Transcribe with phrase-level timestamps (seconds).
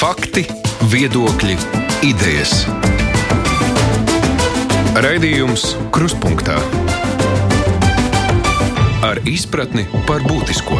[0.00, 0.46] Fakti,
[0.88, 1.54] viedokļi,
[2.08, 2.62] idejas.
[4.96, 6.56] Raidījums Krustpunktā
[9.04, 10.78] ar izpratni par būtisko.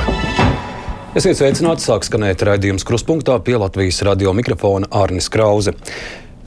[1.20, 5.76] Esiet sveicināti, sāk skanēt raidījums Krustpunktā pie Latvijas radio mikrofona Arnis Krause.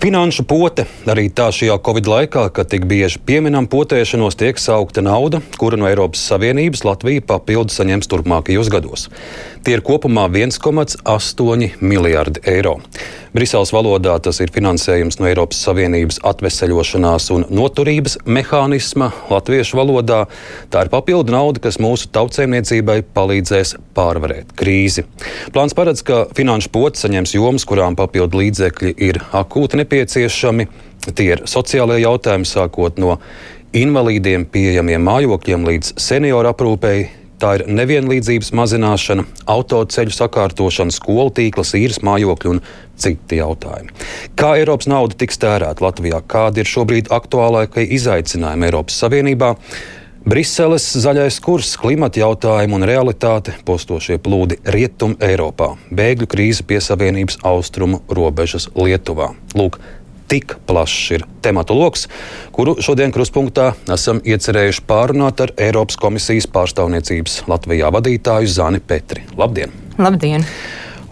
[0.01, 5.39] Finanšu pote arī tā šajā Covid laikā, kad tik bieži pieminam potēšanos, tiek saukta nauda,
[5.61, 9.05] kuru no Eiropas Savienības Latvija papildu saņems turpmākajos gados.
[9.63, 12.73] Tie ir kopumā 1,8 miljardi eiro.
[13.31, 19.07] Briseles valodā tas ir finansējums no Eiropas Savienības atveseļošanās un noturības mehānisma.
[19.31, 20.25] Latviešu valodā
[20.67, 25.07] tā ir papildu nauda, kas mūsu tautsēmniecībai palīdzēs pārvarēt krīzi.
[25.55, 30.67] Plāns paredz, ka finanšu pots saņems jomas, kurām papildu līdzekļi ir akūti nepieciešami.
[31.15, 33.21] Tie ir sociālajie jautājumi, sākot no
[33.71, 41.97] invalīdiem pieejamiem mājokļiem līdz senioru aprūpei, Tā ir nevienlīdzības mazināšana, autoceļu sakārtošana, skolu tīkls, īres
[41.99, 42.61] mājokļi un
[42.95, 43.91] citi jautājumi.
[44.39, 46.21] Kā Eiropas nauda tiks tērēta Latvijā?
[46.23, 49.49] Kādi ir šobrīd aktuālākie izaicinājumi Eiropas Savienībā?
[50.23, 57.41] Briseles zaļais kurs, klimata jautājumi un realitāte, postošie plūdi Rietum Eiropā, bēgļu krīze pie Savienības
[57.43, 59.33] austrumu robežas Lietuvā.
[59.59, 59.81] Lūk,
[60.33, 62.07] tik plašs ir tematu lokus,
[62.55, 69.27] kuru šodien kruspunktā esam iecerējuši pārunāt ar Eiropas komisijas pārstāvniecības Latvijā vadītāju Zani Petri.
[69.37, 69.73] Labdien!
[70.01, 70.45] Labdien!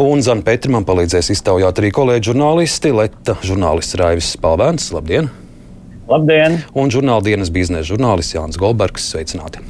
[0.01, 4.89] Un Zana Petri man palīdzēs iztaujāt arī kolēģi žurnālisti Leta, žurnālists Raivis Spalvēns.
[4.95, 5.29] Labdien!
[6.09, 6.57] Labdien!
[6.73, 9.05] Un žurnāla dienas biznesa žurnālists Jānis Golbergs.
[9.13, 9.61] Sveicināti!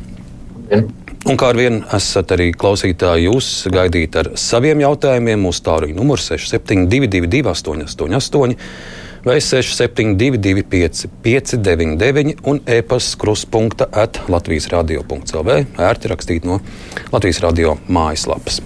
[0.55, 0.87] Labdien.
[1.27, 5.43] Un kā ar vienu esat arī klausītāji, jūs gaidīt ar saviem jautājumiem.
[5.43, 15.53] Mūsu tālruņa numurs 6722, 888 vai 6722, 559, un e-pasta kruspunkta at Latvijas radio.cl.
[15.77, 16.59] ērti rakstīt no
[17.11, 18.61] Latvijas radio mājaslapas.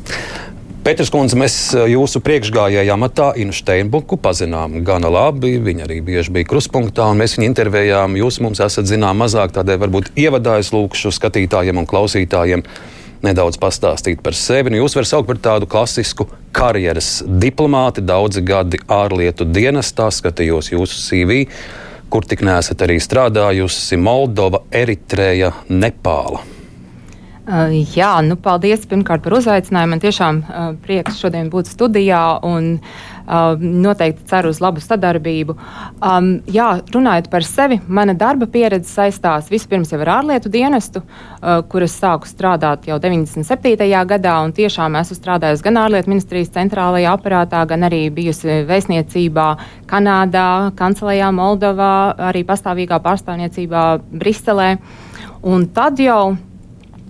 [0.86, 5.56] Pēters Kundze, mēs eh, jūsu priekšgājēju amatā Inu Steinbuku pazinām gana labi.
[5.58, 8.20] Viņa arī bieži bija kruspunktā, un mēs viņu intervējām.
[8.22, 12.64] Jūs mums esat zinām mazāk, tādēļ varbūt ievadājus lūkšu skatītājiem un klausītājiem
[13.24, 14.74] nedaudz pastāstīt par sevi.
[14.74, 21.00] Nu, jūs varat saukt par tādu klasisku karjeras diplomāti, daudzi gadi ārlietu dienestā, skatījos jūsu
[21.04, 21.46] CV,
[22.12, 26.44] kur tik neesat arī strādājusi Moldova, Eritreja, Nepāla.
[27.46, 29.94] Uh, jā, nu, paldies pirmkārt par uzaicinājumu.
[29.94, 33.15] Man tiešām uh, prieks šodien būt studijā un uh,
[33.60, 35.56] noteikti ceru uz labu sadarbību.
[36.00, 41.96] Um, jā, runājot par sevi, mana darba pieredze saistās vispirms ar ārlietu dienestu, uh, kuras
[41.98, 43.90] sāku strādāt jau 97.
[44.12, 44.36] gadā.
[44.56, 49.48] Tiešām esmu strādājusi gan ārlietu ministrijas centrālajā aparātā, gan arī bijusi vēstniecībā
[49.90, 51.94] Kanādā, Kancelējā, Moldovā,
[52.32, 54.76] arī pastāvīgā pārstāvniecībā Briselē.
[55.46, 56.36] Un tad jau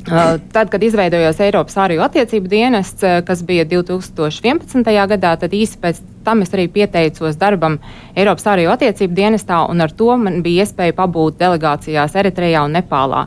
[0.06, 4.84] tad, kad izveidojās Eiropas ārējo attiecību dienests, uh, kas bija 2011.
[5.14, 7.80] gadā, tad īsi pēc tam es arī pieteicos darbam
[8.18, 13.26] Eiropas ārējo attiecību dienestā, un ar to man bija iespēja pabūt delegācijās Eritrejā un Nepālā.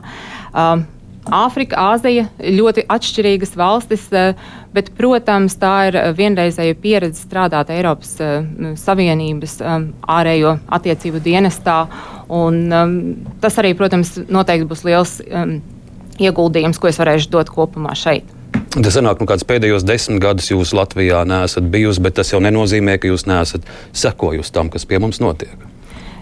[0.49, 0.87] Uh,
[1.29, 4.05] Āfrika, Āzija ļoti atšķirīgas valstis,
[4.73, 8.15] bet, protams, tā ir vienreizēja pieredze strādāt Eiropas
[8.79, 11.83] Savienības um, ārējo attiecību dienestā.
[12.33, 12.95] Un, um,
[13.43, 15.59] tas arī, protams, noteikti būs liels um,
[16.19, 18.27] ieguldījums, ko es varēšu dot kopumā šeit.
[18.69, 22.99] Tas sanāk, nu, kāds pēdējos desmit gadus jūs Latvijā neesat bijusi, bet tas jau nenozīmē,
[23.01, 23.65] ka jūs neesat
[23.97, 25.57] sekojusi tam, kas pie mums notiek.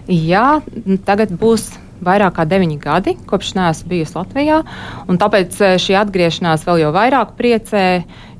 [0.08, 0.62] Jā,
[1.04, 1.68] tagad būs
[2.04, 4.62] vairāk kā deviņi gadi, kopš neesmu bijusi Latvijā.
[5.20, 7.84] Tāpēc eh, šī atgriešanās vēl jau vairāk priecē,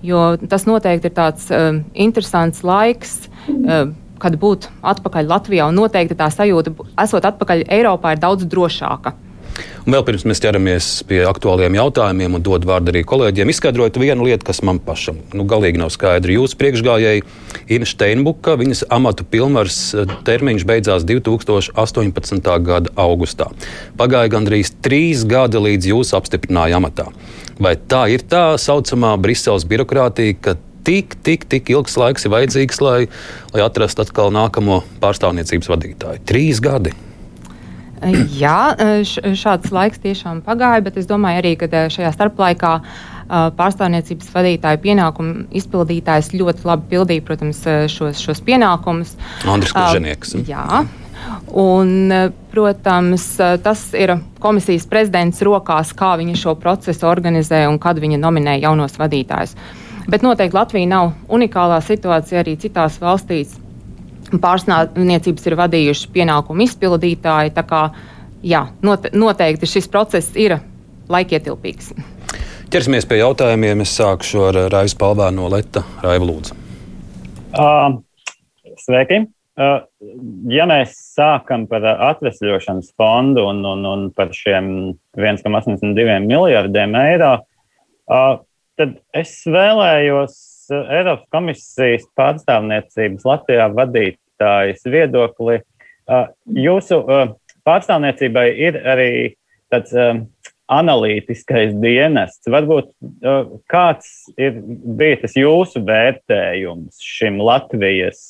[0.06, 3.26] jo tas noteikti ir tāds um, interesants laiks.
[3.48, 6.72] Um, kad būt atpakaļ Latvijā, un noteikti tā sajūta,
[7.04, 9.14] esot atpakaļ Eiropā, ir daudz drošāka.
[9.86, 14.28] Un vēl pirms mēs ķeramies pie aktuāliem jautājumiem un dod vārdu arī kolēģiem, izskaidrojot vienu
[14.28, 16.34] lietu, kas man pašam nu, galīgi nav skaidra.
[16.34, 17.24] Jūsu priekšgājēji
[17.76, 22.52] Ina Steinbuka, viņas amatu pilnvars eh, termiņš beidzās 2018.
[22.68, 23.50] gada augustā.
[23.98, 27.08] Pagāja gandrīz trīs gadi līdz jūsu apstiprināja amatā.
[27.58, 30.54] Vai tā ir tā saucamā Briseles birokrātija, ka
[30.86, 33.00] tik, tik, tik ilgs laiks ir vajadzīgs, lai,
[33.52, 36.24] lai atrastu atkal nākamo pārstāvniecības vadītāju?
[36.28, 36.94] Trīs gadi!
[38.38, 38.58] Jā,
[39.04, 42.72] šāds laiks tiešām pagāja, bet es domāju arī, ka šajā starplaikā
[43.58, 47.60] pārstāvniecības vadītāja pienākumu izpildītājs ļoti labi pildīja, protams,
[47.92, 49.16] šos, šos pienākumus.
[49.48, 50.38] Andris Kurženieks.
[50.48, 50.84] Jā.
[51.58, 52.12] Un,
[52.52, 53.26] protams,
[53.64, 58.96] tas ir komisijas prezidents rokās, kā viņa šo procesu organizē un kad viņa nominē jaunos
[59.00, 59.56] vadītājus.
[60.08, 63.58] Bet noteikti Latvija nav unikālā situācija arī citās valstīs
[64.42, 67.54] pārstāvniecības ir vadījuši pienākumu izpildītāji.
[67.68, 67.82] Kā,
[68.44, 70.58] jā, noteikti šis process ir
[71.08, 71.94] laikietilpīgs.
[72.68, 73.80] Ķersimies pie jautājumiem.
[73.86, 75.86] Es sākšu ar Raivu Spalvēnu no Leta.
[76.04, 76.56] Raiva Lūdzu.
[77.56, 77.96] Uh,
[78.84, 79.24] Sveiki!
[79.58, 87.32] Ja mēs sākam par atvesļošanas fondu un, un, un par šiem 1,82 miljardiem eiro,
[88.78, 90.36] tad es vēlējos
[90.74, 95.60] Eiropas komisijas pārstāvniecības Latvijā vadītājas viedokli.
[96.68, 97.02] Jūsu
[97.68, 99.10] pārstāvniecībai ir arī
[99.72, 99.94] tāds
[100.68, 102.48] analītiskais dienests.
[102.52, 102.90] Varbūt
[103.72, 104.60] kāds ir
[104.98, 108.20] bija tas jūsu vērtējums šim Latvijas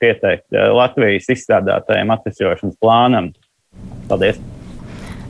[0.00, 3.30] pieteikt, Latvijas izstrādātajam atvesļošanas plānam?
[4.10, 4.40] Paldies!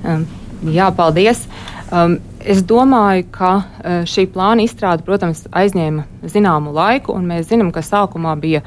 [0.07, 0.25] Um,
[0.73, 1.45] jā, paldies!
[1.93, 7.73] Um, es domāju, ka uh, šī plāna izstrāde, protams, aizņēma zināmu laiku, un mēs zinām,
[7.75, 8.63] ka sākumā bija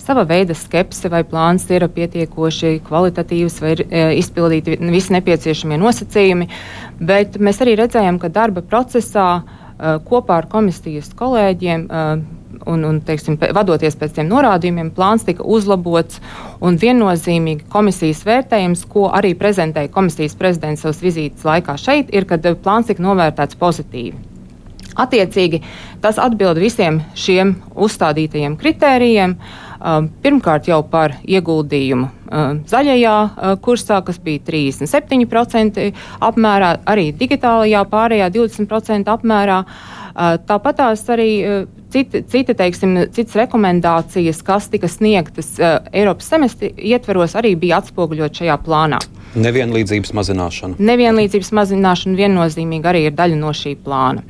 [0.00, 6.48] sava veida skepse, vai plāns ir pietiekoši kvalitatīvs, vai ir e, izpildīti visi nepieciešamie nosacījumi.
[7.00, 11.88] Bet mēs arī redzējām, ka darba procesā e, kopā ar komisijas kolēģiem.
[12.66, 16.22] Un, un teiksim, vadoties pēc tiem norādījumiem, plāns tika uzlabots.
[16.64, 22.40] Un viennozīmīgi komisijas vērtējums, ko arī prezentēja komisijas prezidents savas vizītes laikā šeit, ir, ka
[22.40, 24.16] plāns tika novērtēts pozitīvi.
[24.96, 25.60] Attiecīgi,
[26.00, 29.36] tas atbild visiem šiem uzstādītajiem kritērijiem.
[29.36, 29.65] Uh,
[30.22, 35.86] pirmkārt, jau par ieguldījumu um, zaļajā uh, kursā, kas bija 37%
[36.28, 39.62] apmērā, arī digitālajā pārējā 20% apmērā.
[40.16, 41.58] Uh, tāpat tās arī uh,
[41.92, 45.54] cita, cita, teiksim, citas rekomendācijas, kas tika sniegtas
[45.92, 49.00] Eiropas semestri ietveros, arī bija atspoguļot šajā plānā.
[49.36, 50.78] Nevienlīdzības mazināšana.
[50.80, 54.24] Nevienlīdzības mazināšana viennozīmīgi arī ir daļa no šī plāna.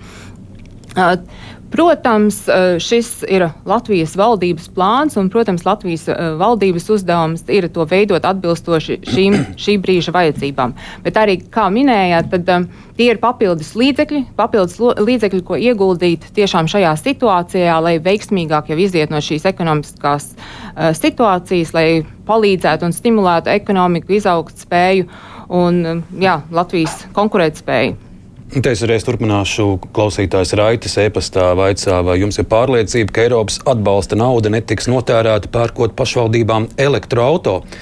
[1.77, 7.85] Protams, eh, šis ir Latvijas valdības plāns, un, protams, Latvijas eh, valdības uzdevums ir to
[7.91, 10.73] veidot atbilstoši šīm, šī brīža vajadzībām.
[11.05, 16.71] Bet arī, kā minējāt, tad, um, tie ir papildus līdzekļi, papildus līdzekļi, ko ieguldīt tiešām
[16.73, 21.89] šajā situācijā, lai veiksmīgāk jau iziet no šīs ekonomiskās uh, situācijas, lai
[22.27, 25.11] palīdzētu un stimulētu ekonomiku, izaugt spēju
[25.53, 28.06] un jā, Latvijas konkurētspēju.
[28.47, 34.15] Te es reiz turpināšu klausītājs Raitas e-pastā vaicā, vai jums ir pārliecība, ka Eiropas atbalsta
[34.17, 37.75] nauda netiks notērēta pērkot pašvaldībām elektroautorātu.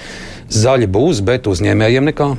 [0.48, 2.30] Zaļi būs, bet uzņēmējiem nekā.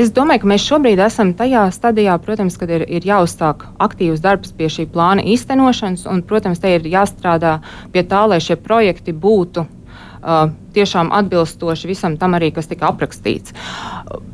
[0.00, 4.56] Es domāju, ka mēs šobrīd esam tajā stadijā, protams, kad ir, ir jāuzsāk aktīvs darbs
[4.56, 7.58] pie šī plāna īstenošanas, un, protams, te ir jāstrādā
[7.92, 13.52] pie tā, lai šie projekti būtu uh, tiešām atbilstoši visam tam arī, kas tika aprakstīts.
[13.52, 14.29] Uh,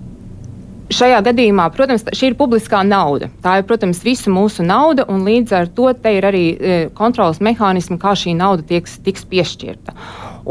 [0.96, 3.26] Šajā gadījumā, protams, šī ir publiskā nauda.
[3.44, 7.42] Tā ir, protams, visa mūsu nauda, un līdz ar to te ir arī e, kontrolas
[7.44, 9.92] mehānismi, kā šī nauda tieks, tiks piešķirta.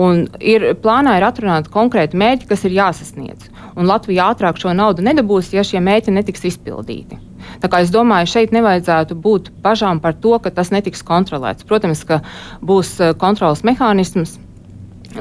[0.06, 3.50] Un ir, plānā ir atrunāti konkrēti mērķi, kas ir jāsasniedz.
[3.74, 7.18] Un Latvija ātrāk šo naudu nedabūs, ja šie mērķi netiks izpildīti.
[7.64, 11.66] Tā kā es domāju, šeit nevajadzētu būt bažām par to, ka tas netiks kontrolēts.
[11.66, 12.22] Protams, ka
[12.62, 14.38] būs e, kontrolas mehānisms.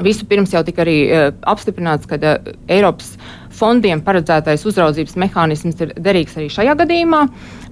[0.05, 3.13] Vispirms jau tika arī uh, apstiprināts, ka uh, Eiropas
[3.55, 7.21] fondiem paredzētais uzraudzības mehānisms ir derīgs arī šajā gadījumā.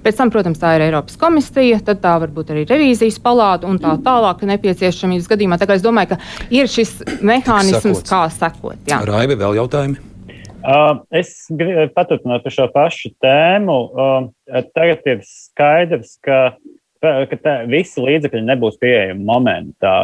[0.04, 3.78] Pēc tam, protams, tā ir Eiropas komisija, tad tā var būt arī revīzijas palāta un
[3.80, 5.60] tā tālāk nepieciešamības gadījumā.
[5.60, 6.20] Tā kā es domāju, ka
[6.52, 8.10] ir šis mehānisms, Sakots.
[8.10, 8.82] kā sekot.
[8.90, 9.00] Jā.
[9.08, 10.10] Raivi, vēl jautājumi?
[10.64, 11.44] Uh, es
[11.96, 13.80] paturpinātu šo pašu tēmu.
[13.92, 16.54] Uh, tagad ir skaidrs, ka
[17.04, 19.94] ka tā, visi līdzekļi nebūs pieejami momentā.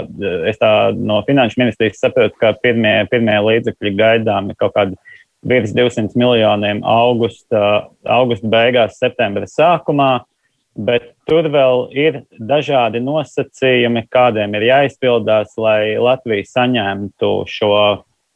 [0.48, 4.98] Es tā no finanšu ministrijas saprotu, ka pirmie, pirmie līdzekļi gaidāmi kaut kādi
[5.46, 10.10] virs 200 miljoniem augusta, augusta beigās, septembra sākumā,
[10.76, 17.72] bet tur vēl ir dažādi nosacījumi, kādiem ir jāizpildās, lai Latvija saņemtu šo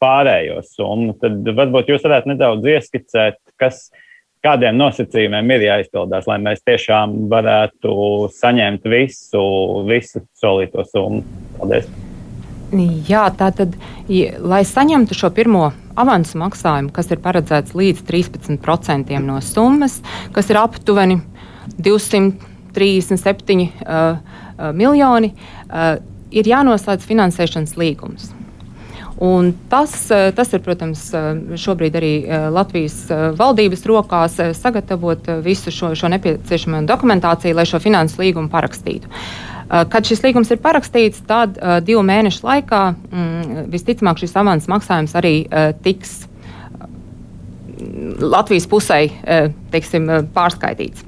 [0.03, 1.17] pārējo summu.
[1.21, 3.87] Tad varbūt jūs varētu nedaudz ieskicēt, kas,
[4.45, 7.95] kādiem nosacījumiem ir jāizpildās, lai mēs tiešām varētu
[8.35, 9.45] saņemt visu,
[9.89, 11.25] visu solīto summu.
[11.61, 12.04] Paldies!
[12.75, 13.77] Jā, tā tad,
[14.11, 15.69] ja, lai saņemtu šo pirmo
[16.01, 20.01] avansu maksājumu, kas ir paredzēts līdz 13% no summas,
[20.35, 21.21] kas ir aptuveni
[21.79, 24.19] 237 uh,
[24.75, 26.03] miljoni, uh,
[26.35, 28.33] ir jānoslēdz finansēšanas līgums.
[29.23, 31.05] Un tas, tas ir, protams,
[31.63, 32.11] šobrīd arī
[32.51, 32.97] Latvijas
[33.39, 39.07] valdības rokās sagatavot visu šo, šo nepieciešamo dokumentāciju, lai šo finansu līgumu parakstītu.
[39.07, 44.69] Uh, kad šis līgums ir parakstīts, tad uh, divu mēnešu laikā mm, visticamāk šis avans
[44.71, 46.25] maksājums arī uh, tiks
[48.25, 49.01] Latvijas pusē
[49.73, 51.03] teiksim, pārskaitīts.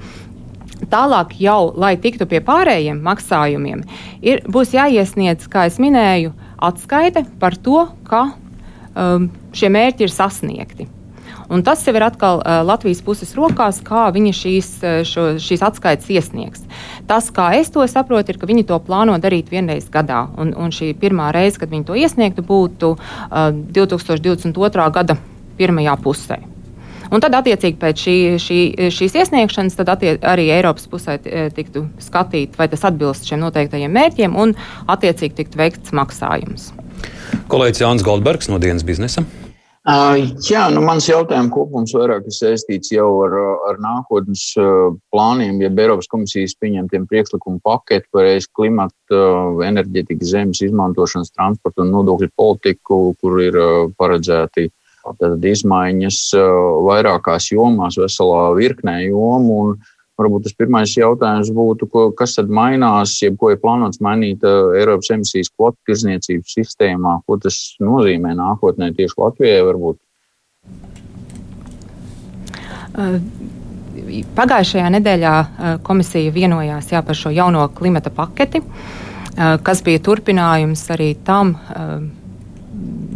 [0.92, 3.84] Tālāk, jau, lai tiktu pie pārējiem maksājumiem,
[4.20, 6.34] ir, būs jāiesniedz, kā jau minēju,
[6.68, 8.26] atskaite par to, ka
[8.92, 10.88] um, šie mērķi ir sasniegti.
[11.52, 14.70] Un tas jau ir atkal uh, Latvijas puses rokās, kā viņi šīs,
[15.06, 16.64] šo, šīs atskaites iesniegs.
[17.06, 20.26] Tas, kā es to saprotu, ir, ka viņi to plāno darīt vienreiz gadā.
[20.40, 24.90] Un, un šī pirmā reize, kad viņi to iesniegtu, būtu uh, 2022.
[24.98, 25.18] gada
[25.56, 26.42] pirmajā pusē.
[27.06, 28.58] Un tad, attiecīgi, pēc šī, šī,
[28.90, 31.14] šīs iesniegšanas, attie, arī Eiropas pusē
[31.54, 34.56] tiktu skatīt, vai tas atbilst šiem noteiktajiem mērķiem, un
[34.90, 36.72] attiecīgi tiktu veikts maksājums.
[37.52, 39.22] Kolēģis Jānis Goldbergs no dienas biznesa.
[39.86, 43.36] Jā, nu mans jautājums kopums vairāk ir saistīts jau ar,
[43.68, 44.48] ar nākotnes
[45.14, 48.26] plāniem, ja Eiropas komisijas pieņemtiem priekšlikumu paketi par
[48.58, 53.60] klimatu, uh, enerģetikas, zemes izmantošanas, transporta un nodokļu politiku, kur ir
[53.94, 54.66] paredzēti
[55.20, 56.18] tad izmaiņas
[56.82, 59.60] vairākās jomās, veselā virknē jomu.
[59.62, 59.76] Un,
[60.16, 64.72] Varbūt tas pirmais jautājums būtu, ko, kas tad mainās, jeb ko ir plānots mainīt uh,
[64.78, 70.00] Eiropas emisijas kvotu tirzniecības sistēmā, ko tas nozīmē nākotnē tieši Latvijai varbūt?
[72.96, 73.20] Uh.
[74.36, 80.84] Pagājušajā nedēļā uh, komisija vienojās jā, par šo jauno klimata paketi, uh, kas bija turpinājums
[80.92, 81.54] arī tam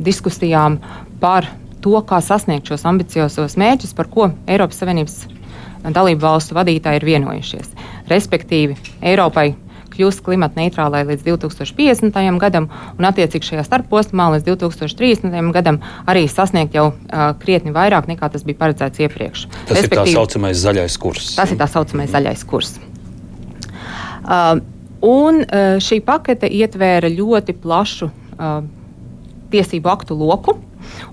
[0.00, 0.78] diskusijām
[1.20, 1.48] par
[1.84, 5.18] to, kā sasniegt šos ambiciosos mērķus, par ko Eiropas Savienības
[5.84, 7.74] dalību valstu vadītāji ir vienojušies.
[8.10, 9.52] Respektīvi, Eiropai
[9.90, 12.38] kļūst klimata neitrālai līdz 2050.
[12.40, 12.68] gadam,
[12.98, 15.50] un attiecīgi šajā starposmā līdz 2030.
[15.54, 19.46] gadam arī sasniegt jau uh, krietni vairāk nekā tas bija paredzēts iepriekš.
[19.68, 21.34] Tas ir tā saucamais zaļais kurs.
[21.38, 22.76] Tas ir tā saucamais zaļais kurs.
[24.20, 24.60] Uh,
[25.04, 28.60] un uh, šī pakete ietvēra ļoti plašu uh,
[29.50, 30.58] tiesību aktu loku.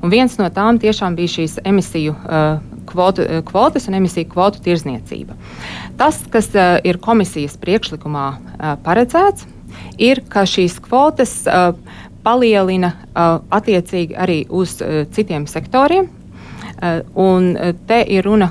[0.02, 4.62] Un viens no tām tiešām bija šīs emisiju uh, kvotu, uh, kvotas un emisiju kvotu
[4.66, 5.38] tirzniecība.
[6.00, 9.48] Tas, kas uh, ir komisijas priekšlikumā uh, paredzēts,
[9.98, 11.44] ir, ka šīs kvotas
[12.26, 14.78] palielina attiecīgi arī uz
[15.16, 16.10] citiem sektoriem.
[17.16, 17.48] Un
[17.88, 18.50] te ir runa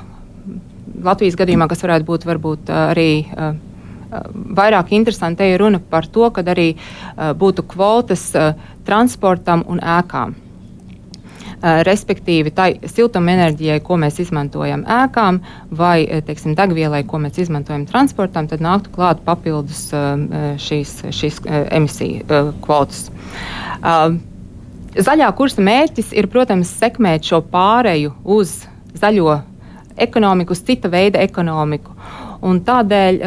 [1.03, 3.11] Latvijas gadījumā, kas varētu būt varbūt, arī.
[4.57, 5.41] Vairāk interesanti.
[5.43, 6.71] Te ir runa par to, ka arī
[7.37, 8.29] būtu kvotas
[8.87, 10.33] transportam un ēkām.
[11.67, 15.39] Uh, respektīvi, tai siltumenerģijai, ko mēs izmantojam ēkām,
[15.75, 20.21] vai uh, teiksim, degvielai, ko mēs izmantojam transportam, tad nāktu klāt papildus uh,
[20.61, 23.09] šīs, šīs emisiju kvotas.
[25.07, 28.53] Zaļā kursa mērķis ir, protams, sekmēt šo pāreju uz
[29.01, 29.35] zaļo
[30.07, 31.97] ekonomiku, uz cita veida ekonomiku.
[32.47, 33.19] Un tādēļ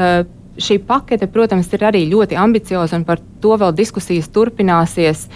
[0.60, 5.28] šī pakete, protams, ir arī ļoti ambicioza, un par to vēl diskusijas turpināsies.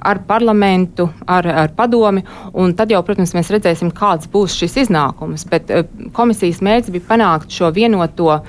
[0.00, 2.22] Ar parlamentu, ar, ar padomi.
[2.76, 5.46] Tad jau, protams, mēs redzēsim, kāds būs šis iznākums.
[5.50, 5.86] Bet uh,
[6.16, 8.40] komisijas mērķis bija panākt šo vienoto.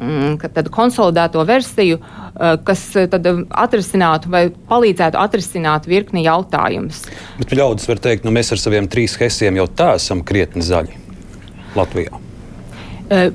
[0.00, 7.02] Mm, tādu konsolidēto versiju, uh, kas tad atrisinātu vai palīdzētu atrisināt virkni jautājumus.
[7.40, 10.64] Bet ļaudis var teikt, ka nu, mēs ar saviem trīs hesiem jau tā esam krietni
[10.64, 10.96] zaļi
[11.76, 12.22] Latvijā.
[13.10, 13.28] Uh,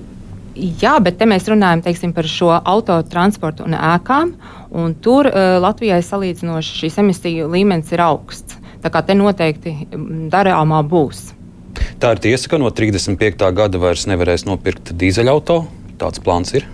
[0.56, 4.32] Jā, bet te mēs runājam teiksim, par šo autotransportu un ēkām.
[4.76, 8.56] Un tur uh, Latvijai salīdzinoši šīs emisiju līmenis ir augsts.
[8.84, 9.74] Tā kā te noteikti
[10.32, 11.34] darāmā būs.
[12.00, 13.44] Tā ir tiesa, ka no 35.
[13.58, 15.60] gada vairs nevarēs nopirkt dīzeļauto.
[16.00, 16.68] Tāds plāns ir.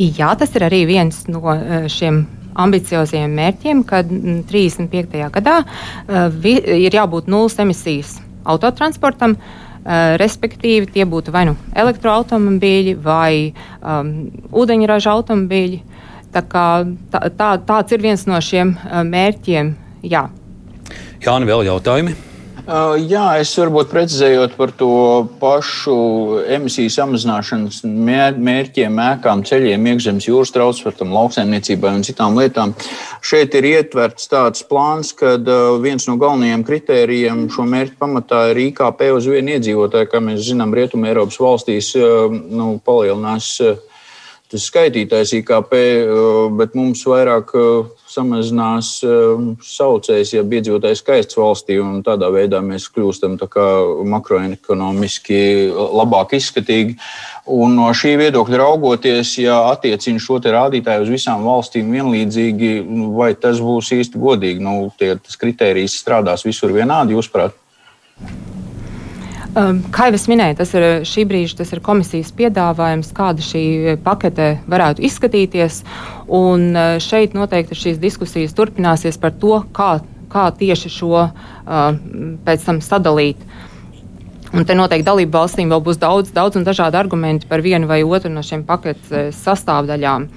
[0.00, 2.24] Jā, tas ir arī viens no uh, šiem
[2.60, 5.26] ambicioziem mērķiem, ka 35.
[5.38, 8.18] gadā uh, vi, ir jābūt nulles emisijas
[8.50, 9.38] autotransportam.
[9.38, 9.69] Uh,
[10.20, 14.10] respektīvi, tie būtu vai nu elektroautomobīļi vai um,
[14.52, 15.80] ūdeņraža automobīļi.
[16.30, 16.66] Tā kā,
[17.10, 19.72] tā, tā, tāds ir viens no šiem uh, mērķiem.
[20.06, 20.28] Jā,
[21.20, 22.14] Jāni, vēl jautājumi?
[22.60, 24.90] Uh, jā, es varbūt precizējot par to
[25.40, 25.94] pašu
[26.52, 32.74] emisiju samazināšanas mērķiem, ēkām, ceļiem, iekšzemes jūras transportam, lauksaimniecībai un citām lietām.
[33.24, 38.60] Šeit ir ietverts tāds plāns, ka uh, viens no galvenajiem kritērijiem šo mērķu pamatā ir
[38.68, 40.10] IKP uz vienu iedzīvotāju.
[40.12, 43.54] Kā mēs zinām, Rietumē Eiropas valstīs uh, nu, palielinās
[44.50, 45.74] tas skaitītājs IKP,
[46.58, 47.52] bet mums vairāk
[48.10, 53.36] samazinās um, saucējs, ja iedzīvotājs skaists valstī, un tādā veidā mēs kļūstam
[54.10, 55.40] makroekonomiski
[55.70, 56.96] labāk izskatīgi.
[57.50, 62.72] Un no šī viedokļa raugoties, ja attiecina šo rādītāju uz visām valstīm vienlīdzīgi,
[63.14, 64.66] vai tas būs īsti godīgi?
[64.66, 67.54] Nu, tie, tas kritērijs strādās visur vienādi, jūsuprāt?
[69.50, 73.96] Um, kā jau es minēju, tas ir šī brīža tas ir komisijas piedāvājums, kāda šī
[74.04, 75.80] pakete varētu izskatīties.
[76.30, 79.88] Un uh, šeit noteikti šīs diskusijas turpināsies par to, kā,
[80.30, 81.32] kā tieši šo uh,
[82.46, 83.42] pēc tam sadalīt.
[84.54, 88.04] Un te noteikti dalību valstīm vēl būs daudz, daudz un dažādi argumenti par vienu vai
[88.06, 90.30] otru no šiem paketes uh, sastāvdaļām.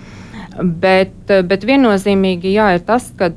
[0.82, 3.29] Bet, bet viennozīmīgi jā, ir tas, ka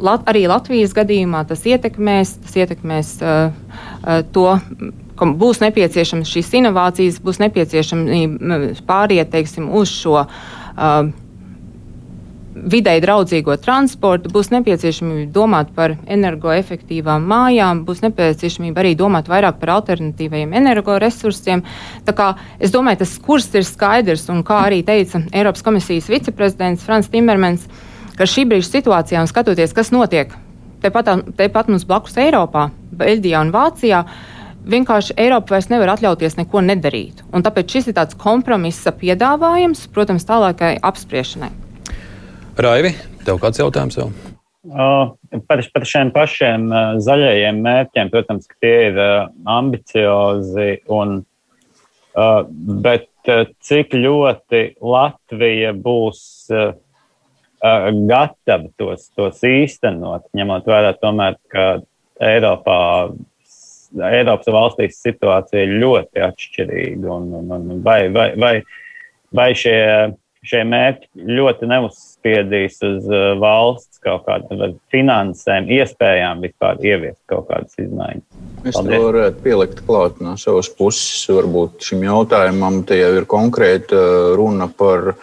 [0.00, 3.69] Lat arī Latvijas gadījumā tas ietekmēs, tas ietekmēs uh, uh,
[4.32, 4.46] to,
[5.20, 10.24] ka būs nepieciešams šīs inovācijas, būs nepieciešams pāriet teiksim, uz šo.
[10.76, 11.10] Uh,
[12.54, 19.74] videi draudzīgo transportu, būs nepieciešamība domāt par energoefektīvām mājām, būs nepieciešamība arī domāt vairāk par
[19.78, 21.62] alternatīvajiem energoresursiem.
[22.58, 27.66] Es domāju, tas kurs ir skaidrs, un kā arī teica Eiropas komisijas viceprezidents Frans Timermans,
[28.18, 30.34] ka šī brīža situācijā un skatoties, kas notiek
[30.82, 32.68] tepat, tepat mums blakus Eiropā,
[33.00, 34.02] Beļģijā un Vācijā,
[34.70, 37.22] vienkārši Eiropa vairs nevar atļauties neko nedarīt.
[37.32, 41.52] Un tāpēc šis ir tāds kompromisa piedāvājums, protams, tālākai apspriešanai.
[42.60, 42.92] Raivi,
[43.24, 44.12] tev kāds jautājums vēl?
[44.70, 45.14] Uh,
[45.48, 51.22] par, par šiem pašiem uh, zaļajiem mērķiem, protams, ka tie ir uh, ambiciozi, un,
[52.84, 53.06] bet
[53.64, 56.22] cik ļoti Latvija būs
[57.64, 61.66] uh, gatava tos, tos īstenot, ņemot vērā tomēr, ka
[62.20, 62.78] Eiropā,
[64.10, 68.54] Eiropas valstīs situācija ir ļoti atšķirīga, un, un, un vai, vai, vai,
[69.34, 69.78] vai šie
[70.46, 71.68] šie mērķi ļoti
[72.20, 78.24] neuzspiedīs uz uh, valsts kaut kādām finansēm, iespējām vispār ieviest kaut kādas izmaiņas.
[78.64, 81.28] Es to varētu pielikt klāt no savas puses.
[81.28, 85.14] Varbūt šim jautājumam te jau ir konkrēta uh, runa par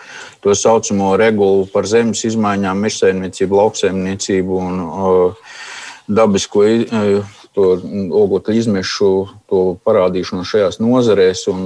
[0.42, 5.36] to saucamo regulu par zemes izmaiņām, mežsaimniecību, lauksaimniecību un uh,
[6.08, 7.74] dabisko uh, to
[8.22, 9.12] ogļu izmešu
[9.50, 11.48] to parādīšanos šajās nozarēs.
[11.52, 11.64] Un,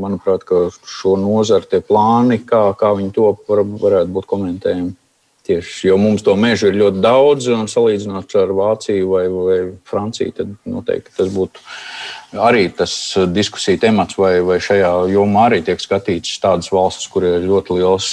[0.00, 0.46] manuprāt,
[0.88, 4.94] šo nozaru tie plāni, kā, kā viņi to var, varētu būt komentējami.
[5.46, 10.32] Tieši, jo mums to mežu ir ļoti daudz, un salīdzinot ar Vāciju vai, vai Franciju,
[10.34, 11.62] tad noteikti tas būtu
[12.42, 12.96] arī tas
[13.30, 18.08] diskusija temats, vai, vai šajā jomā arī tiek skatīts tādas valstis, kur ir ļoti liels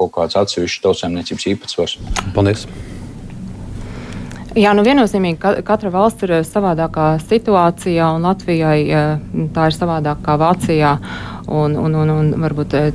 [0.00, 1.96] kaut kāds atsevišķs tautsēmniecības īpatsvars.
[2.34, 2.66] Paldies!
[4.52, 9.12] Jā, nu viennozīmīgi ka, katra valsts ir eh, savādākā situācijā, un Latvijai eh,
[9.54, 10.90] tā ir savādāk kā Vācijā
[11.48, 12.90] un, un, un, un varbūt eh,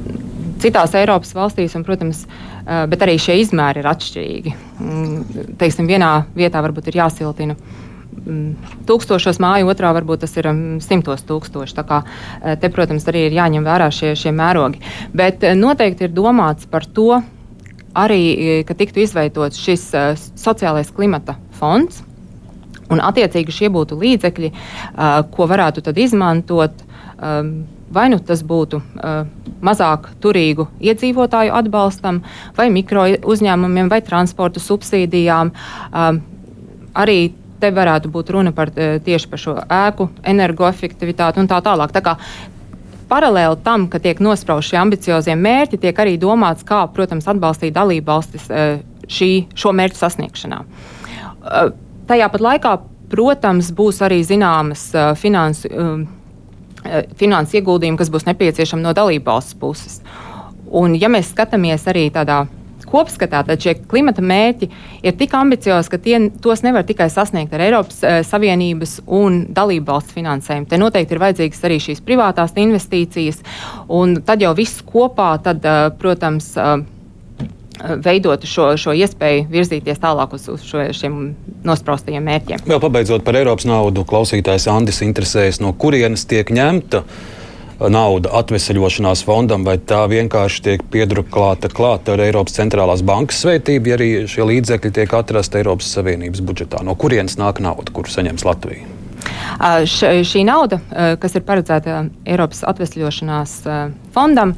[0.62, 2.24] citās Eiropas valstīs, un, protams,
[2.66, 4.54] bet arī šie izmēri ir atšķirīgi.
[4.82, 10.82] Mm, teiksim, vienā vietā varbūt ir jāsiltina mm, tūkstošos māju, otrā varbūt tas ir mm,
[10.84, 11.78] simtos tūkstoši.
[11.78, 12.02] Tā kā
[12.60, 14.82] te, protams, arī ir jāņem vērā šie, šie mērogi.
[15.16, 17.22] Bet noteikti ir domāts par to,
[17.98, 19.90] arī, ka tiktu izveidots šis
[20.38, 22.04] sociālais klimata fonds.
[22.88, 26.86] Un, attiecīgi, šie būtu līdzekļi, uh, ko varētu izmantot.
[27.18, 29.28] Um, vai nu tas būtu uh,
[29.64, 32.22] mazāk turīgu iedzīvotāju atbalstam,
[32.58, 35.54] vai mikro uzņēmumiem, vai transporta subsīdijām.
[35.92, 36.22] Um,
[36.98, 41.96] arī te varētu būt runa par uh, tieši par šo ēku energoefektivitāti un tā tālāk.
[41.96, 42.18] Tā kā
[43.08, 48.12] paralēli tam, ka tiek nosprausti šie ambiciozie mērķi, tiek arī domāts, kā, protams, atbalstīt dalību
[48.12, 50.62] valstis uh, šī, šo mērķu sasniegšanā.
[52.08, 52.74] Tajā pat laikā,
[53.12, 55.72] protams, būs arī zināmas finansu,
[57.20, 60.02] finansu ieguldījumi, kas būs nepieciešami no dalībvalsts puses.
[60.68, 62.46] Un, ja mēs skatāmies arī tādā
[62.88, 64.70] kopskatā, tad šie klimata mērķi
[65.04, 69.92] ir tik ambiciozi, ka tie, tos nevar tikai sasniegt ar Eiropas uh, Savienības un dalību
[69.92, 70.70] valsts finansējumu.
[70.72, 73.42] Te noteikti ir vajadzīgas arī šīs privātās investīcijas,
[73.92, 75.68] un tad jau viss kopā, tad,
[76.00, 76.54] protams,
[77.78, 81.18] uh, veidot šo, šo iespēju virzīties tālāk uz, uz šo, šiem
[81.68, 82.68] nospraustajiem mērķiem.
[82.68, 87.04] Vēl pabeidzot par Eiropas naudu, klausītājs Andris interesējas, no kurienes tiek ņemta
[87.94, 94.00] nauda atvesaļošanās fondam, vai tā vienkārši tiek piedruklāta klāta ar Eiropas centrālās bankas svētību, ja
[94.00, 96.82] arī šie līdzekļi tiek atrasti Eiropas Savienības budžetā.
[96.86, 98.97] No kurienes nāk nauda, kuru saņems Latvija?
[99.84, 100.80] Š, šī nauda,
[101.22, 103.56] kas ir paredzēta Eiropas atvesļošanās
[104.16, 104.54] fondam,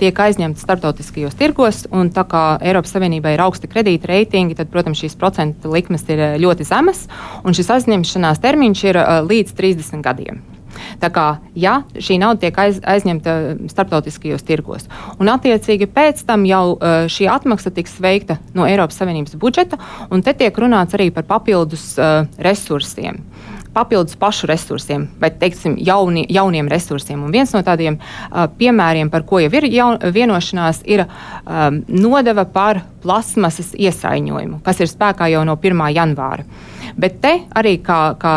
[0.00, 1.84] tiek aizņemta starptautiskajos tirgos.
[2.14, 6.66] Tā kā Eiropas Savienībai ir augsti kredīta reitingi, tad, protams, šīs procentu likmes ir ļoti
[6.68, 7.06] zemas,
[7.44, 10.42] un šis aizņemšanās termiņš ir līdz 30 gadiem.
[11.00, 11.26] Tā kā
[11.58, 13.36] ja, šī nauda tiek aiz, aizņemta
[13.70, 14.86] starptautiskajos tirgos,
[15.20, 16.78] un attiecīgi pēc tam jau
[17.10, 21.92] šī atmaksa tiks veikta no Eiropas Savienības budžeta, un te tiek runāts arī par papildus
[21.98, 23.24] uh, resursiem
[23.74, 27.22] papildus pašu resursiem, vai teiksim, jauni, jauniem resursiem.
[27.22, 32.44] Un viens no tādiem uh, piemēriem, par ko jau ir jaun, vienošanās, ir um, nodeva
[32.50, 35.82] par plasmasas iesaiņojumu, kas ir spēkā jau no 1.
[35.96, 36.46] janvāra.
[37.00, 38.34] Bet te arī kā, kā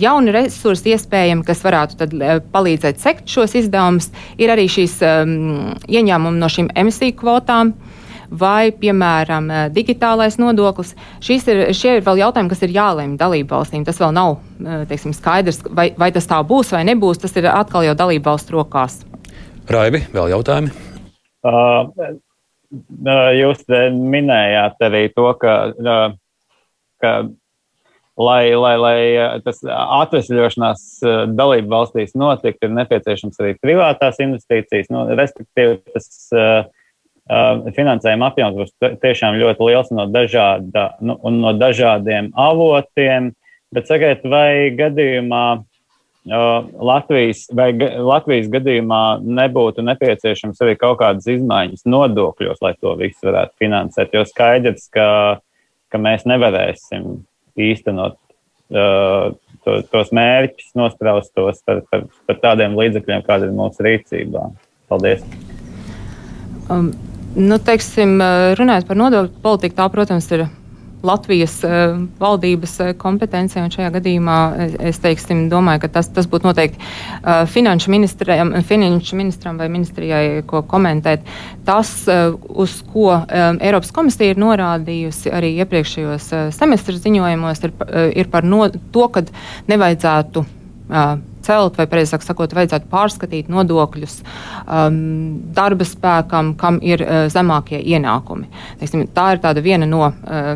[0.00, 2.14] jauni resursi iespējami, kas varētu tad,
[2.52, 4.10] palīdzēt sekt šos izdevumus,
[4.40, 7.74] ir arī šīs um, ieņēmumi no šīm emisiju kvotām.
[7.74, 7.90] Uh,
[8.40, 10.94] vai, piemēram, eh, digitālais nodoklis.
[11.24, 13.84] Šīs ir, šie ir vēl jautājumi, kas ir jālemj dalību valstīm.
[13.86, 17.22] Tas vēl nav eh, teiksim, skaidrs, vai, vai tas tā būs vai nebūs.
[17.22, 19.02] Tas ir atkal jau dalību valstu rokās.
[19.70, 20.74] Raivi, vēl jautājumi?
[21.44, 21.88] Uh,
[23.36, 26.14] jūs minējāt arī to, ka uh,
[27.04, 27.12] ka,
[28.16, 28.98] lai, lai, lai
[29.44, 30.84] tas atvesļošanās
[31.36, 36.64] dalību valstīs notiktu, ir nepieciešams arī privātās investīcijas, nu, respektīvi tas uh,
[37.28, 43.32] finansējuma apjoms būs tiešām ļoti liels no, dažāda, nu, no dažādiem avotiem.
[43.74, 45.46] Bet sakiet, vai gadījumā
[46.24, 53.52] Latvijas, vai Latvijas gadījumā nebūtu nepieciešams arī kaut kādas izmaiņas nodokļos, lai to visu varētu
[53.60, 54.14] finansēt?
[54.16, 55.06] Jo skaidrs, ka,
[55.92, 57.26] ka mēs nevarēsim
[57.60, 59.34] īstenot uh,
[59.64, 64.46] to, tos mērķus, nospraustos par, par, par tādiem līdzekļiem, kāda ir mūsu rīcībā.
[64.88, 65.24] Paldies!
[66.72, 66.88] Um,
[67.36, 68.18] nu, teiksim,
[68.58, 70.46] runājot par nodokļu politiku, tā, protams, ir
[71.04, 73.66] Latvijas uh, valdības kompetencija.
[73.72, 74.38] Šajā gadījumā
[74.88, 77.92] es teiksim, domāju, ka tas, tas būtu noteikti uh, finanšu,
[78.64, 81.26] finanšu ministram vai ministrijai, ko komentēt.
[81.66, 87.76] Tas, uh, uz ko um, Eiropas komisija ir norādījusi arī iepriekšējos semestra ziņojumos, ir,
[88.24, 89.26] ir par no, to, ka
[89.68, 90.44] nevajadzētu
[91.44, 94.98] celt, vai precīzāk sakot, vajadzētu pārskatīt nodokļus um,
[95.56, 98.48] darba spēkam, kam ir uh, zemākie ienākumi.
[98.80, 100.54] Teiksim, tā ir viena no uh,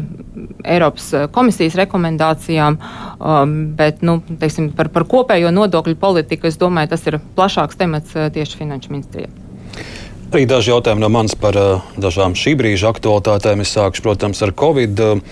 [0.65, 2.79] Eiropas komisijas rekomendācijām,
[3.19, 8.17] um, bet nu, teiksim, par, par kopējo nodokļu politiku es domāju, tas ir plašāks temats
[8.17, 9.31] uh, tieši Finanšu ministrijai.
[10.29, 13.63] Arī daži jautājumi no manis par uh, dažām šī brīža aktualitātēm.
[13.65, 15.01] Es sākšu, protams, ar Covid.
[15.01, 15.23] Uh,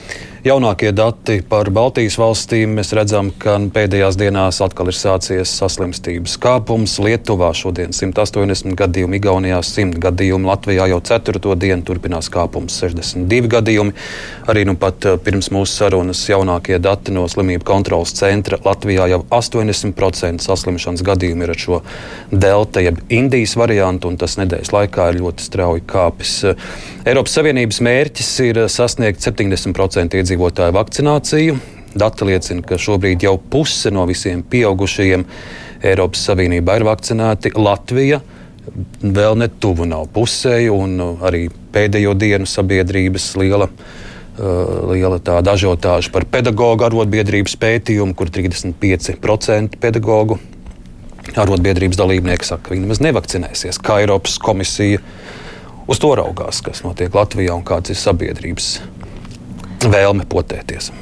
[0.47, 6.93] Jaunākie dati par Baltijas valstīm mēs redzam, ka pēdējās dienās atkal ir sācies saslimstības kāpums.
[7.03, 11.57] Lietuvā šodien 180 gadījumi, Igaunijā 100 gadījumi, Latvijā jau 4.
[11.59, 13.97] dienu turpinās kāpums 62 gadījumi.
[14.47, 19.25] Arī nu pat eh, pirms mūsu sarunas jaunākie dati no slimību kontrolas centra Latvijā jau
[19.27, 21.81] 80% saslimšanas gadījumu ir ar šo
[22.31, 26.39] delta jeb Indijas variantu, un tas nedēļas laikā ir ļoti strauji kāpis.
[27.03, 31.57] Eiropas Savienības mērķis ir sasniegt 70% iedzīvotāju iedzīvotāju vakcināciju.
[31.97, 35.25] Dati liecina, ka šobrīd jau puse no visiem pieaugušajiem
[35.83, 37.55] Eiropas Savienībā ir vakcinēti.
[37.57, 38.21] Latvija
[39.01, 43.71] vēl netuvu nav pusēji, un arī pēdējo dienu sabiedrības liela.
[44.37, 50.37] Uh, liela tāda ažiotāža par pedagoģu arotbiedrības pētījumu, kur 35% pedagoģu
[51.41, 53.81] arotbiedrības dalībnieki saka, ka viņi nemaz nevakcinēsies.
[53.81, 55.01] Kā Eiropas komisija
[55.89, 58.75] uz to raugās, kas notiek Latvijā un kāds ir sabiedrības
[59.85, 60.93] vēlme potēties?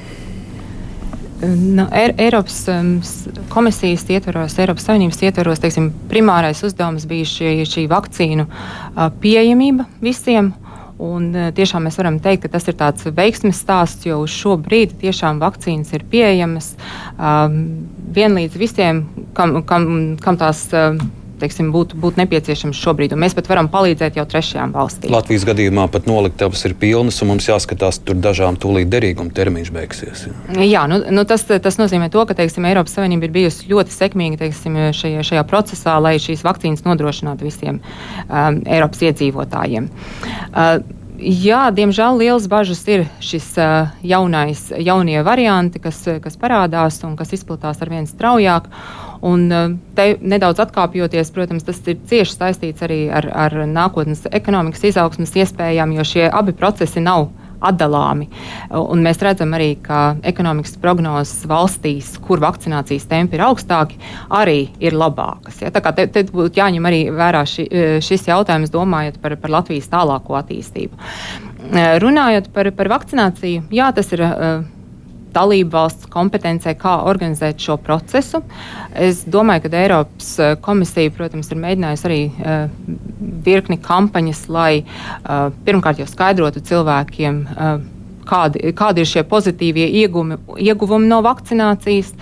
[1.44, 3.00] No, er, Eiropas um,
[3.52, 10.52] komisijas ietvaros, Eiropas Savienības ietvaros, teiksim, primārais uzdevums bija šī, šī vakcīnu uh, pieejamība visiem.
[11.02, 14.54] Un, uh, tiešām mēs varam teikt, ka tas ir tāds veiksmes stāsts, jo uz šo
[14.62, 16.72] brīdi tiešām vakcīnas ir pieejamas
[17.18, 17.58] um,
[18.14, 19.04] vienlīdz visiem,
[19.37, 19.90] kam, kam,
[20.22, 20.68] kam tās.
[20.72, 20.96] Uh,
[21.44, 23.14] teiksim, būtu, būtu nepieciešams šobrīd.
[23.14, 25.12] Un mēs pat varam palīdzēt jau trešajām valstīm.
[25.12, 30.26] Latvijas gadījumā pat noliktavas ir pilnas, un mums jāskatās, tur dažām tūlīt derīguma termiņš beigsies.
[30.57, 33.94] Jā, jā nu, nu tas, tas nozīmē to, ka teiksim, Eiropas Savienība ir bijusi ļoti
[33.94, 39.88] sekmīga teiksim, šajā, šajā procesā, lai šīs vakcīnas nodrošinātu visiem um, Eiropas iedzīvotājiem.
[40.50, 40.78] Uh,
[41.24, 47.30] Jā, diemžēl liels bažas ir šis uh, jaunais, jaunie varianti, kas, kas parādās un kas
[47.37, 48.66] izplatās ar vien straujāk.
[49.24, 49.46] Un
[49.96, 55.94] te nedaudz atkāpjoties, protams, tas ir cieši saistīts arī ar, ar nākotnes ekonomikas izaugsmas iespējām,
[55.96, 57.30] jo šie abi procesi nav
[57.64, 58.28] atdalāmi.
[58.76, 63.96] Un mēs redzam arī, ka ekonomikas prognozes valstīs, kur vakcinācijas tempi ir augstāki,
[64.28, 65.62] arī ir labākas.
[65.62, 65.72] Ja?
[65.72, 67.66] Te, te būtu jāņem arī vērā ši,
[68.04, 71.00] šis jautājums, domājot par, par Latvijas tālāko attīstību.
[72.04, 74.83] Runājot par, par vakcināciju, jā, tas ir dalību
[75.72, 78.42] valsts kompetencē, kā organizēt šo procesu.
[78.94, 82.68] Es domāju, ka Eiropas eh, komisija, protams, ir mēģinājusi arī uh,
[83.44, 87.44] virkni kampaņas, lai uh, pirmkārt jau skaidrotu cilvēkiem.
[88.24, 92.14] Kādi, kādi ir šie pozitīvie iegumi, ieguvumi no vakcinācijas,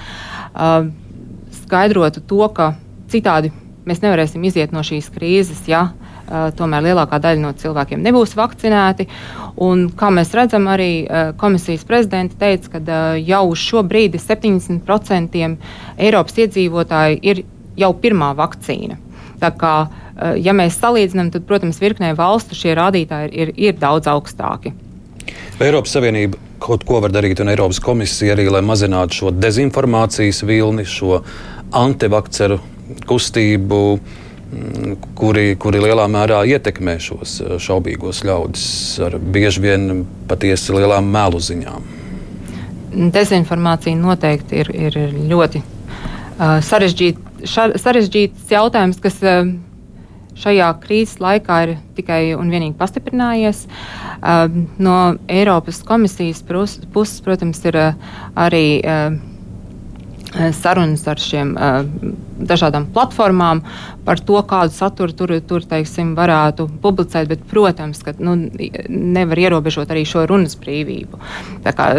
[1.60, 2.72] skaidrotu to, ka
[3.12, 3.52] citādi
[3.86, 5.92] mēs nevarēsim iziet no šīs krīzes, ja
[6.56, 9.08] tomēr lielākā daļa no cilvēkiem nebūs vakcinēti.
[9.62, 11.06] Un, kā mēs redzam, arī
[11.40, 15.42] komisijas prezidents teica, ka jau uz šo brīdi 70%
[15.98, 17.42] Eiropas iedzīvotāji ir
[17.78, 18.98] jau pirmā vakcīna.
[19.42, 19.74] Tā kā,
[20.38, 24.74] ja mēs salīdzinām, tad, protams, virknē valstu šie rādītāji ir, ir, ir daudz augstāki.
[25.58, 30.44] Vai Eiropas Savienība kaut ko var darīt, un Eiropas komisija arī, lai mazinātu šo dezinformācijas
[30.46, 31.20] vilni, šo
[31.74, 32.60] antivakceru
[33.08, 34.21] kustību, uh,
[35.16, 38.66] kuri, kuri lielā mērā ietekmē šos eh, šaubīgos ļaudis
[39.06, 41.90] ar bieži vien patiesi lielām melu ziņām.
[43.12, 44.96] Dezinformācija noteikti ir, ir
[45.30, 49.46] ļoti uh, sarežģīt, šar, sarežģīts jautājums, kas uh,
[50.42, 53.66] šajā krīzes laikā ir tikai un vienīgi pastiprinājies.
[54.80, 54.94] No
[55.28, 57.76] Eiropas komisijas puses, protams, ir
[58.40, 58.64] arī
[60.32, 61.82] Eh, sarunas ar šiem uh,
[62.48, 63.58] dažādām platformām
[64.04, 67.28] par to, kādu saturu tur, tur teiksim, varētu publicēt.
[67.30, 68.34] Bet, protams, ka nu,
[68.88, 71.20] nevar ierobežot arī šo runas brīvību.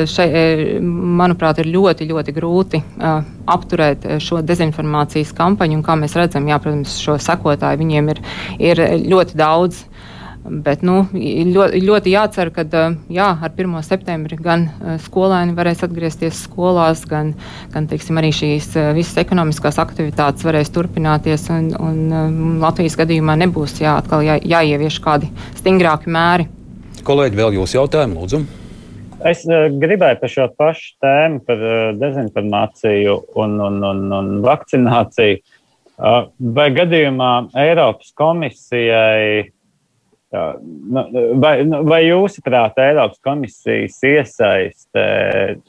[0.10, 5.82] Šai, eh, manuprāt, ir ļoti, ļoti grūti uh, apturēt šo dezinformācijas kampaņu.
[5.86, 8.22] Kā mēs redzam, jā, protams, šo sekotāju viņiem ir,
[8.60, 9.86] ir ļoti daudz.
[10.44, 12.66] Bet nu, ļoti, ļoti jācer, ka
[13.08, 13.78] jā, ar 1.
[13.88, 14.66] septembri gan
[15.06, 17.32] skolēni varēs atgriezties skolās, gan,
[17.72, 21.48] gan teiksim, arī šīs visas ekonomiskās aktivitātes varēs turpināties.
[21.54, 26.50] Un, un Latvijas gadījumā nebūs jā, jā, jāievieš kādi stingrāki mēri.
[27.08, 28.44] Kolēģi, vēl jūs jautājumu, lūdzu.
[29.24, 35.40] Es uh, gribēju par šo pašu tēmu, par uh, dezinformāciju un, un, un, un vakcināciju.
[35.94, 36.26] Uh,
[36.58, 37.32] vai gadījumā
[37.64, 39.53] Eiropas komisijai
[40.34, 45.06] vai, nu, vai jūsuprāt, Eiropas komisijas iesaiste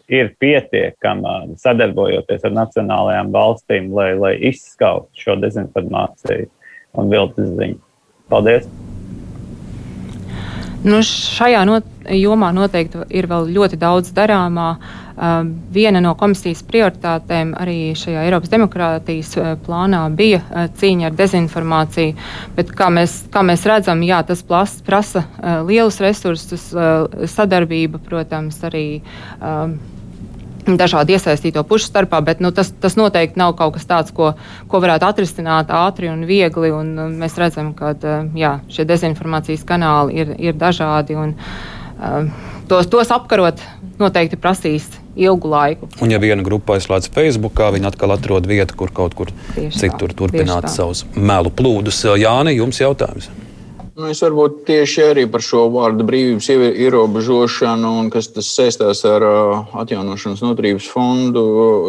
[0.09, 6.49] ir pietiekama sadarbojoties ar nacionālajām valstīm, lai, lai izskaustu šo dezinformāciju
[7.01, 7.81] un viltus ziņu?
[8.33, 8.69] Paldies!
[10.85, 14.75] Nu, šajā not jomā noteikti ir vēl ļoti daudz darāmā.
[14.77, 15.04] Uh,
[15.75, 22.17] viena no komisijas prioritātēm arī šajā Eiropas demokrātijas uh, plānā bija uh, cīņa ar dezinformāciju.
[22.57, 26.71] Bet, kā, mēs, kā mēs redzam, jā, tas plas, prasa uh, lielus resursus,
[27.31, 28.87] sadarbība, protams, arī.
[29.41, 29.77] Uh,
[30.65, 34.31] dažādu iesaistīto pušu starpā, bet nu, tas, tas noteikti nav kaut kas tāds, ko,
[34.65, 36.73] ko varētu atrisināt ātri un viegli.
[36.73, 37.93] Un, un mēs redzam, ka
[38.33, 41.21] jā, šie dezinformācijas kanāli ir, ir dažādi.
[41.21, 41.37] Un,
[42.01, 43.61] uh, tos, tos apkarot
[44.01, 45.89] noteikti prasīs ilgu laiku.
[46.03, 50.13] Un, ja viena grupa aizslēdz Facebook, viņi atkal atrod vietu, kur kaut kur tieši citur
[50.13, 52.05] tā, turpināt savus melu plūdus.
[52.21, 53.31] Jāni, jums jautājums?
[53.95, 59.23] Nu, es varbūt tieši arī par šo vārdu brīvības ierobežošanu, un kas tas saistās ar
[59.85, 61.45] atjaunošanas noturības fondu,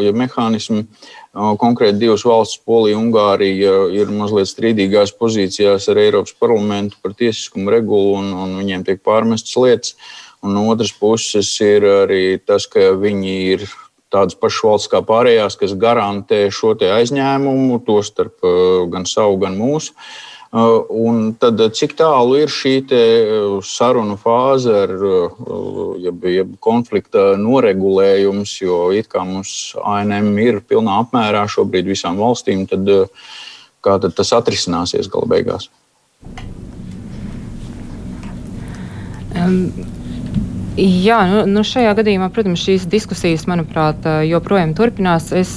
[0.05, 0.83] ja mehānismu.
[1.33, 7.73] Konkrēti divas valsts, Polija un Ungārija, ir mazliet strīdīgās pozīcijās ar Eiropas parlamentu par tiesiskumu
[7.73, 9.97] regulu, un, un viņiem tiek pārmestas lietas.
[10.45, 13.65] Un no otras puses ir arī tas, ka viņi ir
[14.13, 18.45] tādas pašas valsts kā pārējās, kas garantē šo aizņēmumu, to starp
[18.93, 19.91] gan savu, gan mūsu.
[19.91, 25.33] Uh, Uh, un tad, cik tālu ir šī uh, sarunu fāze ar uh,
[25.99, 32.63] jeb, jeb konflikta noregulējums, jo it kā mums ANM ir pilnā apmērā šobrīd visām valstīm,
[32.71, 32.87] tad
[33.83, 35.67] kā tad tas atrisināsies gala beigās?
[39.35, 39.73] Um,
[40.75, 45.29] Jā, nu, nu šajā gadījumā, protams, šīs diskusijas, manuprāt, joprojām turpinās.
[45.31, 45.53] Es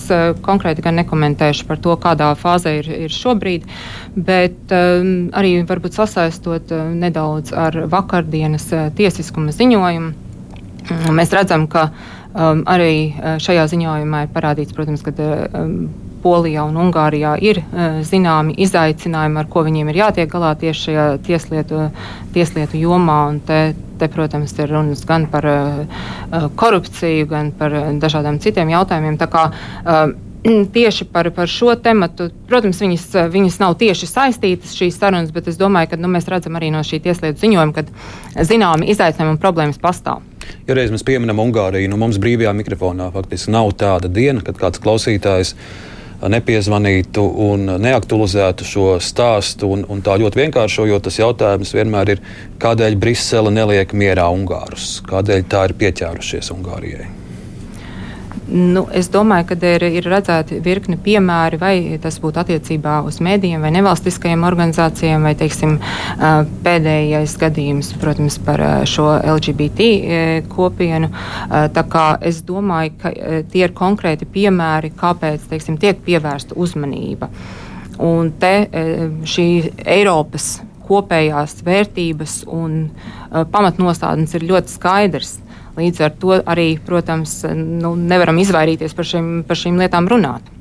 [0.46, 3.66] konkrēti gan nekomentēšu par to, kādā fāzē ir, ir šobrīd,
[4.14, 10.14] bet um, arī varbūt sasaistot nedaudz ar vakardienas tiesiskuma ziņojumu.
[11.18, 13.11] Mēs redzam, ka um, arī
[13.42, 15.88] šajā ziņojumā ir parādīts, protams, ka um,
[16.22, 21.09] Polijā un Ungārijā ir uh, zināmi izaicinājumi, ar ko viņiem ir jātiek galā tieši šajā
[21.26, 21.88] tieslietu,
[22.37, 23.20] tieslietu jomā.
[23.48, 23.61] Te,
[23.98, 29.18] te, protams, ir runas gan par uh, korupciju, gan par dažādiem citiem jautājumiem.
[29.20, 29.50] Tā kā,
[30.72, 35.59] Tieši par, par šo tematu, protams, viņas, viņas nav tieši saistītas šīs sarunas, bet es
[35.59, 39.81] domāju, ka nu, mēs redzam arī no šī tieslietu ziņojuma, ka zināmi izaicinājumi un problēmas
[39.83, 40.22] pastāv.
[40.68, 44.81] Ja reiz mēs pieminam Ungāriju, nu mums brīvajā mikrofonā faktiski nav tāda diena, kad kāds
[44.85, 45.57] klausītājs
[46.26, 49.70] nepiezvanītu un neaktualizētu šo stāstu.
[49.76, 52.26] Un, un tā ļoti vienkāršojot, tas jautājums vienmēr ir,
[52.62, 54.98] kādēļ Brisele neliek mierā Ungārus?
[55.09, 57.28] Kādēļ tā ir pieķērušies Ungārijai?
[58.48, 63.61] Nu, es domāju, ka ir, ir redzēti virkni piemēri, vai tas būtu attiecībā uz mēdījiem
[63.61, 65.74] vai nevalstiskajiem organizācijām, vai teiksim,
[66.64, 69.88] pēdējais gadījums, protams, par šo LGBT
[70.48, 71.11] kopienu.
[72.24, 73.12] Es domāju, ka
[73.52, 77.28] tie ir konkrēti piemēri, kāpēc teiksim, tiek pievērsta uzmanība.
[78.00, 78.54] Un te
[79.28, 79.48] šī
[79.84, 80.54] Eiropas
[80.88, 82.87] kopējās vērtības un
[83.52, 85.37] pamatnostādnes ir ļoti skaidrs.
[85.79, 90.55] Līdz ar to arī, protams, nu, nevaram izvairīties par šīm, par šīm lietām runāt.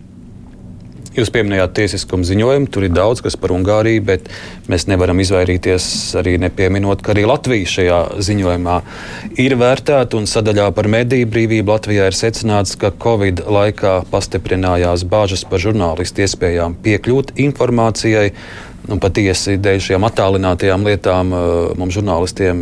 [1.18, 4.28] Jūs pieminējāt tiesiskumu ziņojumu, tur ir daudz kas par Ungāriju, bet
[4.70, 5.88] mēs nevaram izvairīties
[6.20, 8.76] arī nepieminot, ka arī Latvija šajā ziņojumā
[9.42, 15.42] ir vērtēta un sadaļā par mediju brīvību Latvijā ir secināts, ka Covid laikā pastiprinājās bāžas
[15.50, 18.30] par žurnālistu iespējām piekļūt informācijai.
[18.88, 21.50] Nu, patiesi dēļ šiem attālinātajām lietām eh,
[21.82, 22.62] mums žurnālistiem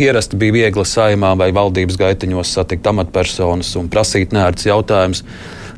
[0.00, 5.24] Ierasti bija viegli saimā vai valdības gaitiņos satikt amatpersonas un prasīt nērts jautājumus.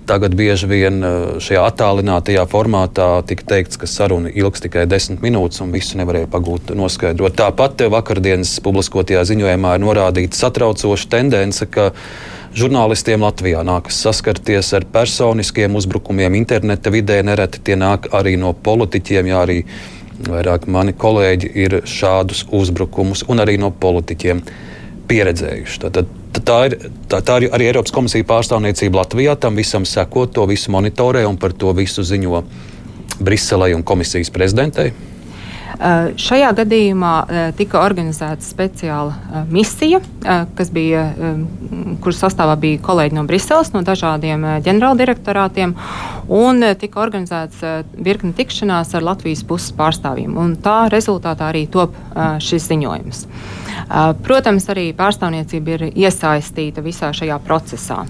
[0.06, 1.02] Tagad bieži vien
[1.42, 6.70] šajā attālinātajā formātā tika teikts, ka saruna ilgs tikai desmit minūtes un visu nevarēja pagūt
[6.78, 7.34] noskaidrot.
[7.38, 11.90] Tāpat vakardienas publiskotajā ziņojumā ir norādīta satraucoša tendence, ka
[12.52, 17.22] Žurnālistiem Latvijā nākas saskarties ar personiskiem uzbrukumiem interneta vidē.
[17.24, 19.62] Nereti tie nāk arī no politiķiem, jā, arī
[20.28, 24.42] vairāk mani kolēģi ir šādus uzbrukumus un arī no politiķiem
[25.10, 25.80] pieredzējuši.
[25.82, 26.76] Tad, tad, tā, ir,
[27.10, 29.36] tā, tā ir arī Eiropas komisija pārstāvniecība Latvijā.
[29.40, 32.44] Tam visam seko, to visu monitorē un par to visu ziņo
[33.22, 34.92] Briselei un komisijas prezidentei.
[35.80, 40.00] Eh, šajā gadījumā eh, tika organizēta speciāla eh, misija,
[40.56, 41.02] kas bija,
[42.02, 45.72] kuras sastāvā bija kolēģi no Briseles, no dažādiem ģenerāldirektorātiem,
[46.30, 47.64] un tika organizēts
[47.98, 50.36] virkni tikšanās ar Latvijas puses pārstāvjiem.
[50.62, 51.96] Tā rezultātā arī top
[52.38, 53.24] šis ziņojums.
[54.22, 58.04] Protams, arī pārstāvniecība ir iesaistīta visā šajā procesā.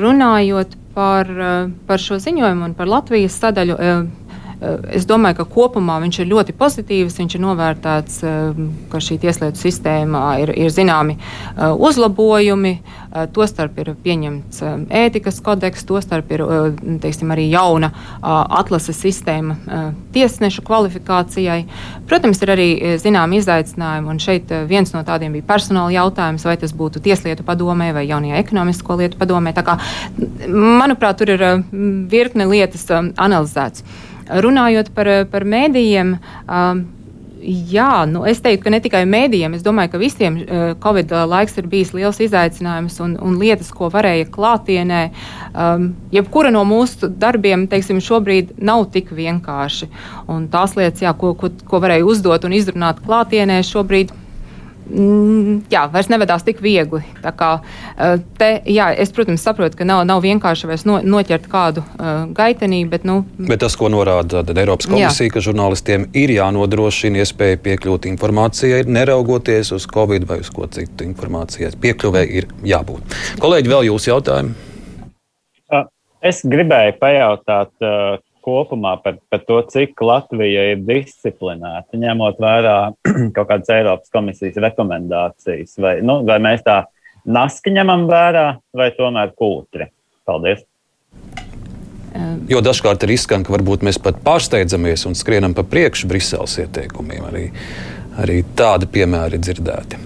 [0.00, 1.28] Runājot par,
[1.86, 3.76] par šo ziņojumu un par Latvijas sadaļu,
[4.94, 7.18] es domāju, ka kopumā viņš ir ļoti pozitīvs.
[7.18, 8.60] Viņš ir novērtēts, eh,
[8.92, 12.76] ka šī tieslietu sistēmā ir, ir zināmi eh, uzlabojumi.
[13.12, 16.40] Tostarp ir pieņemts ētikas kodeks, tostarp ir
[17.02, 17.90] teiksim, arī jauna
[18.24, 21.58] atlases sistēma tiesnešu kvalifikācijai.
[22.08, 22.68] Protams, ir arī
[23.02, 27.90] zināmi izaicinājumi, un šeit viens no tādiem bija personāla jautājums, vai tas būtu tieslietu padomē
[27.92, 29.52] vai jaunajā ekonomisko lietu padomē.
[29.60, 29.76] Kā,
[30.48, 31.44] manuprāt, tur ir
[32.08, 33.84] virkne lietas analizētas.
[34.30, 36.18] Runājot par, par mēdījiem.
[36.46, 36.84] Um,
[37.42, 39.56] Jā, nu es teiktu, ka ne tikai mēdījiem.
[39.56, 43.88] Es domāju, ka visiem uh, Covid laiks ir bijis liels izaicinājums un, un lietas, ko
[43.90, 45.00] varēja klātienē.
[45.50, 49.90] Um, jebkura no mūsu darbiem, teiksim, šobrīd nav tik vienkārši.
[50.30, 54.14] Un tās lietas, jā, ko, ko, ko varēja uzdot un izrunāt klātienē, šobrīd
[55.72, 57.02] jā, vairs nevedās tik viegli.
[57.22, 57.50] Kā,
[57.96, 62.24] eh, te, jā, es, protams, saprotu, ka nav, nav vienkārši vairs no, noķert kādu uh,
[62.34, 65.34] gaitenī, bet, nu, bet tas, ko norāda Eiropas komisija, jā.
[65.34, 71.72] ka žurnālistiem ir jānodrošina iespēja piekļūt informācijai, neraugoties uz Covid vai uz ko citu informācijai.
[71.82, 73.16] Piekļuvē ir jābūt.
[73.42, 74.70] Kolēģi, vēl jūs jautājumi?
[76.22, 77.72] Es gribēju pajautāt,
[78.42, 82.76] kopumā par, par to, cik Latvija ir disciplinēta, ņemot vērā
[83.36, 86.82] kaut kādas Eiropas komisijas rekomendācijas, vai, nu, vai mēs tā
[87.24, 89.88] naski ņemam vērā, vai tomēr kūtri.
[90.28, 90.66] Paldies!
[92.50, 97.22] Jo dažkārt ir izskan, ka varbūt mēs pat pārsteidzamies un skrienam pa priekšu Briseles ieteikumiem.
[97.30, 97.44] Arī,
[98.20, 100.00] arī tādi piemēri dzirdēti.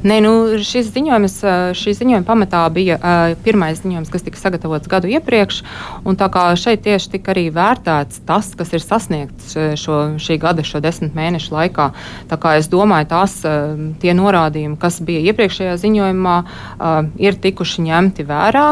[0.00, 0.30] Nē, nu,
[0.64, 1.34] šis ziņojums,
[1.76, 5.58] šī ziņojuma pamatā bija uh, pirmais ziņojums, kas tika sagatavots gadu iepriekš.
[6.60, 11.52] Šeit tieši tika arī vērtēts tas, kas ir sasniegts šo, šī gada, šo desmit mēnešu
[11.52, 11.90] laikā.
[12.56, 18.66] Es domāju, tās uh, tie norādījumi, kas bija iepriekšējā ziņojumā, uh, ir tikuši ņemti vērā.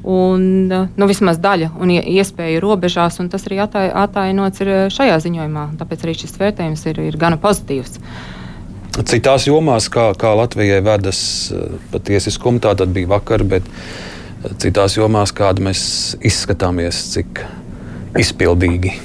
[0.00, 4.64] Un, nu, vismaz daļa un iespēja robežās, un tas arī attainots
[4.96, 5.70] šajā ziņojumā.
[5.76, 8.00] Tāpēc arī šis vērtējums ir, ir gana pozitīvs.
[8.00, 8.39] Uh,
[9.06, 11.20] Citās jomās, kā, kā Latvijai vedas
[11.54, 15.82] eh, patiesiskumu, tā tad bija vakar, bet eh, citās jomās, kāda mēs
[16.26, 17.44] izskatāmies, cik
[18.18, 18.96] izpildīgi.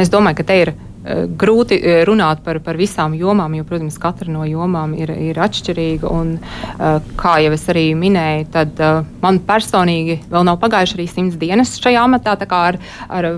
[0.00, 0.72] Es domāju, ka te ir
[1.04, 6.10] grūti eh, runāt par, par visām jomām, jo, protams, katra no jomām ir, ir atšķirīga.
[6.10, 8.82] Un, eh, kā jau es arī minēju, tad
[9.22, 13.30] man personīgi vēl nav pagājuši arī simts dienas šajā amatā, tā kā ar, ar,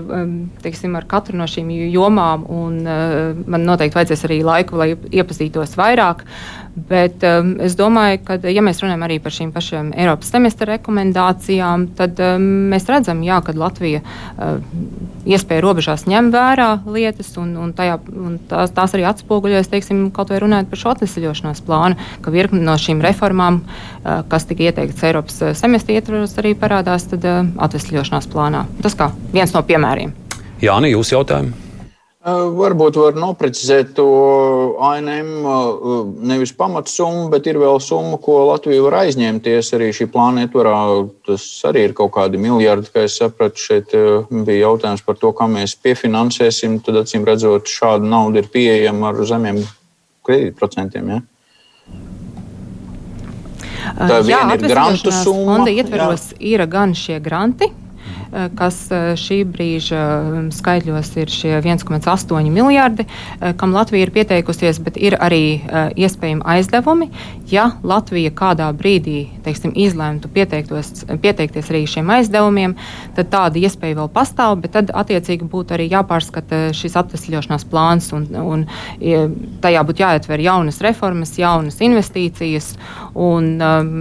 [0.63, 2.47] teiksim, ar katru no šīm jomām.
[2.51, 6.23] Un, man noteikti vajadzēs arī laiku, lai iepazītos vairāk.
[6.73, 11.85] Bet um, es domāju, ka, ja mēs runājam arī par šīm pašām Eiropas semestra rekomendācijām,
[11.99, 14.55] tad um, mēs redzam, jā, ka Latvija uh,
[15.29, 20.33] iespēja robežās ņem vērā lietas, un, un, tajā, un tās, tās arī atspoguļojas, teiksim, kaut
[20.33, 25.05] vai runājot par šo atvesļošanās plānu, ka virkni no šīm reformām, uh, kas tika ieteiktas
[25.11, 28.65] Eiropas uh, semestra ietvaros, arī parādās tad, uh, atvesļošanās plānā.
[28.81, 30.17] Tas kā viens no piemēriem.
[30.63, 31.62] Jāni, jūs jautājumi?
[32.23, 34.05] Varbūt var noprecizēt to
[34.79, 35.43] ANM
[36.23, 40.77] nevis pamatsummu, bet ir vēl summa, ko Latvija var aizņemties arī šī plāna ietvarā.
[41.27, 43.59] Tas arī ir kaut kādi miljardi, kā es sapratu.
[43.59, 43.91] Šeit
[44.31, 46.79] bija jautājums par to, kā mēs piefinansēsim.
[46.85, 49.59] Tad, acīm redzot, šāda nauda ir pieejama ar zemiem
[50.23, 51.11] kredītprocentiem.
[51.17, 51.21] Ja?
[53.99, 55.57] Tā jā, ir grantu summa.
[55.57, 56.39] Fonda ietveros jā.
[56.55, 57.67] ir gan šie granti,
[58.57, 64.79] kas eh, šī brīža mm, skaitļos ir šie 1,8 miljardi, eh, kam Latvija ir pieteikusies,
[64.83, 65.43] bet ir arī
[65.99, 67.09] iespējami aizdevumi.
[67.51, 72.75] Ja Latvija kādā brīdī teiksim, izlemtu pieteikties arī šiem aizdevumiem,
[73.17, 78.27] tad tāda iespēja vēl pastāv, bet tad attiecīgi būtu arī jāpārskata šis atvesļošanās plāns un,
[78.39, 78.65] un
[79.63, 82.73] tajā būtu jāietver jaunas reformas, jaunas investīcijas.
[83.13, 83.93] Un, um,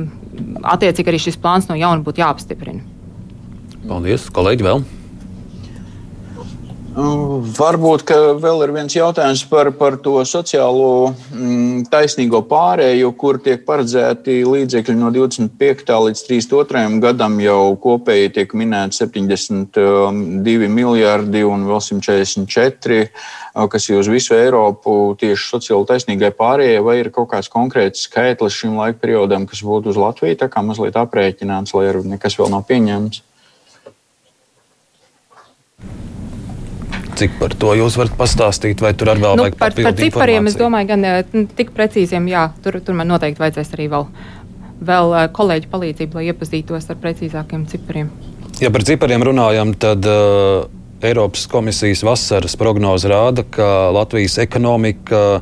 [0.73, 2.92] attiecīgi arī šis plāns no jauna būtu jāapstiprina.
[3.89, 4.85] Paldies, kolēģi, vēl!
[6.93, 8.11] Nu, varbūt
[8.43, 14.97] vēl ir viens jautājums par, par to sociālo mm, taisnīgo pārēju, kur tiek paredzēti līdzekļi
[15.01, 15.89] no 25.
[15.89, 17.01] līdz 32.
[17.01, 23.01] gadam jau kopēji tiek minēti 72 miljardi un vēl 144,
[23.73, 28.61] kas ir uz visu Eiropu tieši sociāli taisnīgai pārējai, vai ir kaut kāds konkrēts skaitlis
[28.61, 32.53] šim laika periodam, kas būtu uz Latviju, tā kā mazliet aprēķināts, lai arī nekas vēl
[32.53, 33.25] nav pieņemts.
[37.19, 40.49] Cik par to jūs varat pastāstīt, vai tur arī vēl nu, vajag par, par cipariem?
[40.49, 44.07] Es domāju, gan eh, tik precīziem, jā, tur, tur man noteikti vajadzēs arī vēl,
[44.89, 48.09] vēl eh, kolēģi palīdzību, lai iepazītos ar precīzākiem cipariem.
[48.63, 50.65] Ja par cipariem runājam, tad uh,
[51.03, 55.41] Eiropas komisijas vasaras prognoze rāda, ka Latvijas ekonomika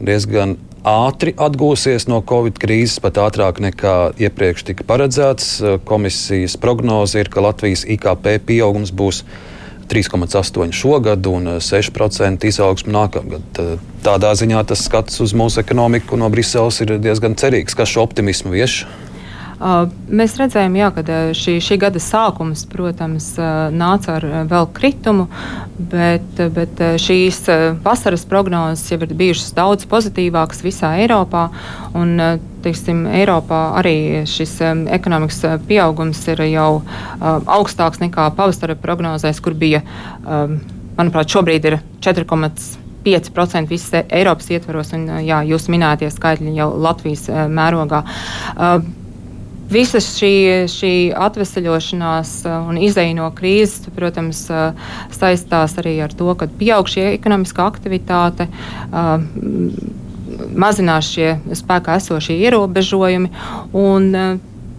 [0.00, 5.58] diezgan ātri atgūsies no Covid krīzes, pat ātrāk nekā iepriekš tika paredzēts.
[5.88, 9.22] Komisijas prognoze ir, ka Latvijas IKP pieaugums būs
[9.90, 13.62] 3,8% šogad un 6% izaugsmu nākamgad.
[14.04, 17.76] Tādā ziņā tas skats uz mūsu ekonomiku no Briseles ir diezgan cerīgs.
[17.78, 18.84] Kas šo optimismu vieš?
[20.10, 21.02] Mēs redzējām, jā, ka
[21.38, 23.30] šī, šī gada sākums, protams,
[23.72, 25.28] nāca ar vēl kritumu,
[25.78, 27.44] bet, bet šīs
[27.84, 31.46] vasaras prognozes jau ir bijušas daudz pozitīvākas visā Eiropā.
[31.96, 32.18] Un,
[32.64, 33.96] teiksim, Eiropā arī
[34.28, 34.56] šis
[34.96, 36.70] ekonomikas pieaugums ir jau
[37.20, 39.84] augstāks nekā pavasara prognozēs, kur bija,
[40.24, 42.80] manuprāt, šobrīd ir 4,5%.
[43.04, 48.00] 5% visas Eiropas ietvaros, un jā, jūs minētie skaitļi jau Latvijas mērogā.
[49.70, 50.34] Visa šī,
[50.68, 54.76] šī atvesaļošanās uh, un izēja no krīzes, protams, uh,
[55.14, 58.46] saistās arī ar to, ka pieaug šī ekonomiskā aktivitāte,
[58.92, 59.24] uh,
[60.54, 63.30] mazinās šie spēkā esošie ierobežojumi.
[63.78, 64.08] Un,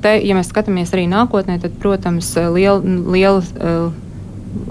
[0.03, 2.82] te, ja mēs skatāmies arī nākotnē, tad, protams, liela.
[3.12, 3.93] liela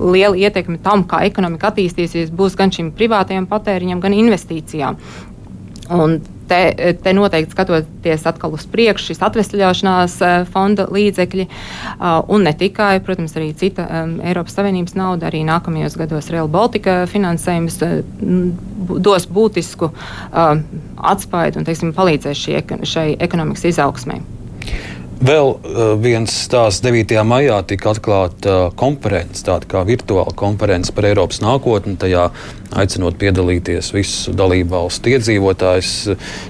[0.00, 4.96] liela ietekme tam, kā ekonomika attīstīsies, būs gan šim privātajam patēriņam, gan investīcijām.
[5.92, 6.16] Un
[6.48, 12.54] te, te noteikti skatoties atkal uz priekšu, šis atvesļošanās eh, fonda līdzekļi, eh, un ne
[12.58, 13.86] tikai, protams, arī cita
[14.24, 17.98] Eiropas Savienības nauda, arī nākamajos gados Real Baltica finansējums uh,
[19.04, 19.90] dos būtisku
[20.34, 24.20] atspaidu un, teiksim, palīdzēs šie, šai ekonomikas izaugsmai.
[25.22, 27.14] Vēl uh, viens stāsts 9.
[27.22, 31.94] maijā tika atklāta uh, konference, tāda kā virtuāla konference par Eiropas nākotni.
[32.00, 32.26] Tajā
[32.74, 35.92] aicinot piedalīties visu dalību valstu iedzīvotājus.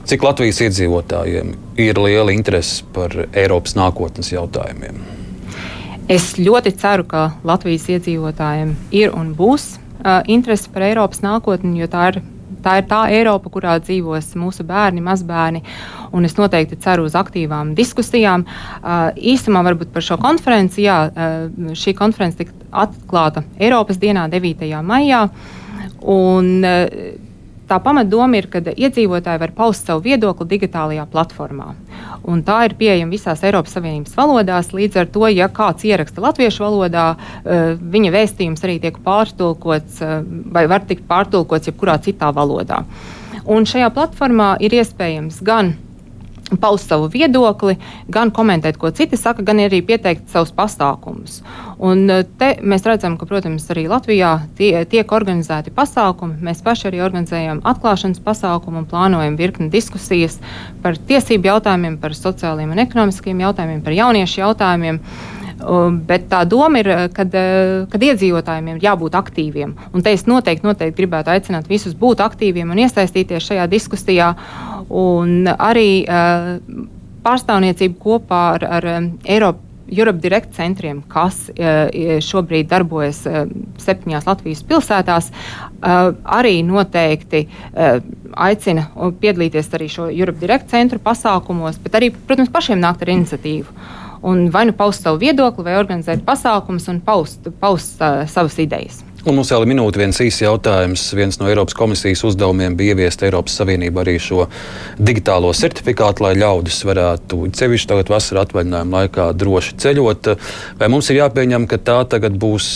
[0.09, 1.53] Cik Latvijas iedzīvotājiem
[1.85, 5.03] ir liela interese par Eiropas nākotnes jautājumiem?
[6.09, 11.91] Es ļoti ceru, ka Latvijas iedzīvotājiem ir un būs uh, interese par Eiropas nākotni, jo
[11.93, 12.25] tā ir
[12.65, 15.63] tā ir tā Eiropa, kurā dzīvos mūsu bērni, mazbērni.
[16.15, 18.47] Un es noteikti ceru uz aktīvām diskusijām.
[18.47, 20.85] Uh, īsumā varbūt par šo konferenci.
[20.87, 24.71] Jā, uh, šī konference tika atklāta Eiropas dienā, 9.
[24.87, 25.27] maijā.
[26.05, 27.24] Un, uh,
[27.69, 31.73] tā pamatdoma ir, ka iedzīvotāji var paust savu viedokli digitālajā platformā.
[32.31, 34.73] Un tā ir pieejama visās Eiropas Savienības valodās.
[34.77, 37.07] Līdz ar to, ja kāds ieraksta latviešu valodā,
[37.45, 42.85] eh, viņa vēstījums arī tiek pārtulkots eh, vai var tikt pārtulkots jebkurā citā valodā.
[43.45, 45.75] Un šajā platformā ir iespējams gan
[46.61, 47.77] paust savu viedokli,
[48.13, 51.41] gan komentēt, ko citi saka, gan arī pieteikt savus pasākumus.
[51.83, 56.39] Un eh, te mēs redzam, ka, protams, arī Latvijā tie, tiek organizēti pasākumi.
[56.45, 60.39] Mēs paši arī organizējam atklāšanas pasākumu un plānojam virkni diskusijas
[60.85, 65.01] par tiesību jautājumiem, par sociāliem un ekonomiskiem jautājumiem, par jauniešu jautājumiem.
[66.09, 69.75] Bet tā doma ir, kad, eh, kad iedzīvotājiem ir jābūt aktīviem.
[69.93, 74.35] Un te es noteikti, noteikti gribētu aicināt visus būt aktīviem un iesaistīties šajā diskusijā.
[74.89, 76.59] Un arī uh,
[77.25, 78.91] pārstāvniecību kopā ar, ar
[79.25, 79.61] Eiropu.
[79.93, 81.51] Europe Direct centriem, kas
[82.25, 83.19] šobrīd darbojas
[83.85, 85.29] septiņās Latvijas pilsētās,
[85.85, 87.43] arī noteikti
[88.33, 88.87] aicina
[89.21, 93.77] piedalīties arī šo Europe Direct centru pasākumos, bet arī, protams, pašiem nākt ar iniciatīvu.
[94.25, 99.03] Un vai nu paust savu viedokli, vai organizēt pasākumus un paust, paust uh, savas idejas.
[99.25, 101.03] Un mums vēl ir minūte viens īsts jautājums.
[101.17, 104.45] Viens no Eiropas komisijas uzdevumiem bija ieviest Eiropas Savienību arī šo
[105.01, 110.31] digitālo certifikātu, lai ļaudis varētu cevišķi tagad vasarā atvaļinājuma laikā droši ceļot.
[110.81, 112.67] Vai mums ir jāpieņem, ka tā tagad būs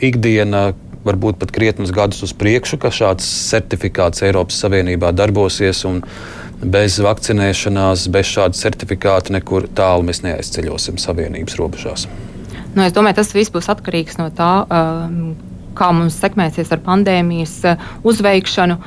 [0.00, 0.70] ikdiena,
[1.04, 5.84] varbūt pat krietnus gadus uz priekšu, ka šāds certifikāts Eiropas Savienībā darbosies?
[6.58, 12.08] Bez vakcinēšanās, bez šāda certifikāta nekur tālu mēs neaizceļosim Savienības robežās.
[12.74, 14.66] Nu, es domāju, tas viss būs atkarīgs no tā,
[15.78, 17.54] kā mums sekmēsies ar pandēmijas
[18.06, 18.78] uzveikšanu.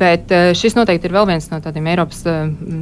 [0.00, 2.22] Bet šis noteikti ir vēl viens no tādiem Eiropas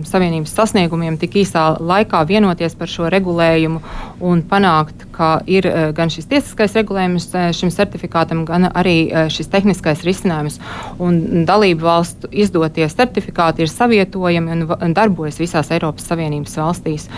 [0.09, 3.83] Savienības sasniegumiem, tik īsā laikā vienoties par šo regulējumu
[4.23, 8.97] un panākt, ka ir gan šis tiesiskais regulējums šim certifikātam, gan arī
[9.33, 10.59] šis tehniskais risinājums.
[11.03, 17.09] Un dalību valstu izdotie certifikāti ir savietojami un darbojas visās Eiropas Savienības valstīs.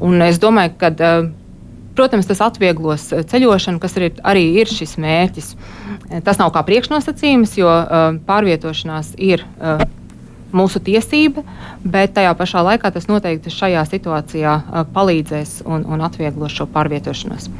[0.00, 0.90] Un es domāju, ka
[2.00, 5.50] Protams, tas atvieglos ceļošanu, kas ir, arī ir šis mērķis.
[6.24, 9.44] Tas nav kā priekšnosacījums, jo uh, pārvietošanās ir
[10.56, 11.44] mūsu tiesība,
[11.84, 14.56] bet tajā pašā laikā tas noteikti šajā situācijā
[14.94, 17.50] palīdzēs un, un atvieglos šo pārvietošanos.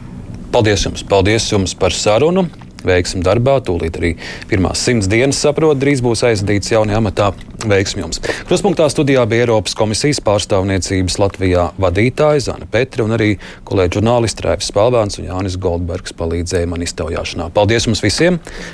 [0.51, 2.49] Paldies jums, paldies jums par sarunu!
[2.87, 3.59] Veiksim darbā.
[3.64, 4.14] Tūlīt arī
[4.51, 7.31] pirmās simts dienas, saprot, drīz būs aizdīts jaunajā amatā.
[7.70, 8.22] Veiksim jums!
[8.49, 13.35] Kruspunktā studijā bija Eiropas komisijas pārstāvniecības Latvijā vadītāja Zana Petra un arī
[13.68, 17.51] kolēģi žurnālisti Rēvis Spalvāns un Jānis Goldbergs palīdzēja man iztaujāšanā.
[17.57, 18.41] Paldies jums visiem!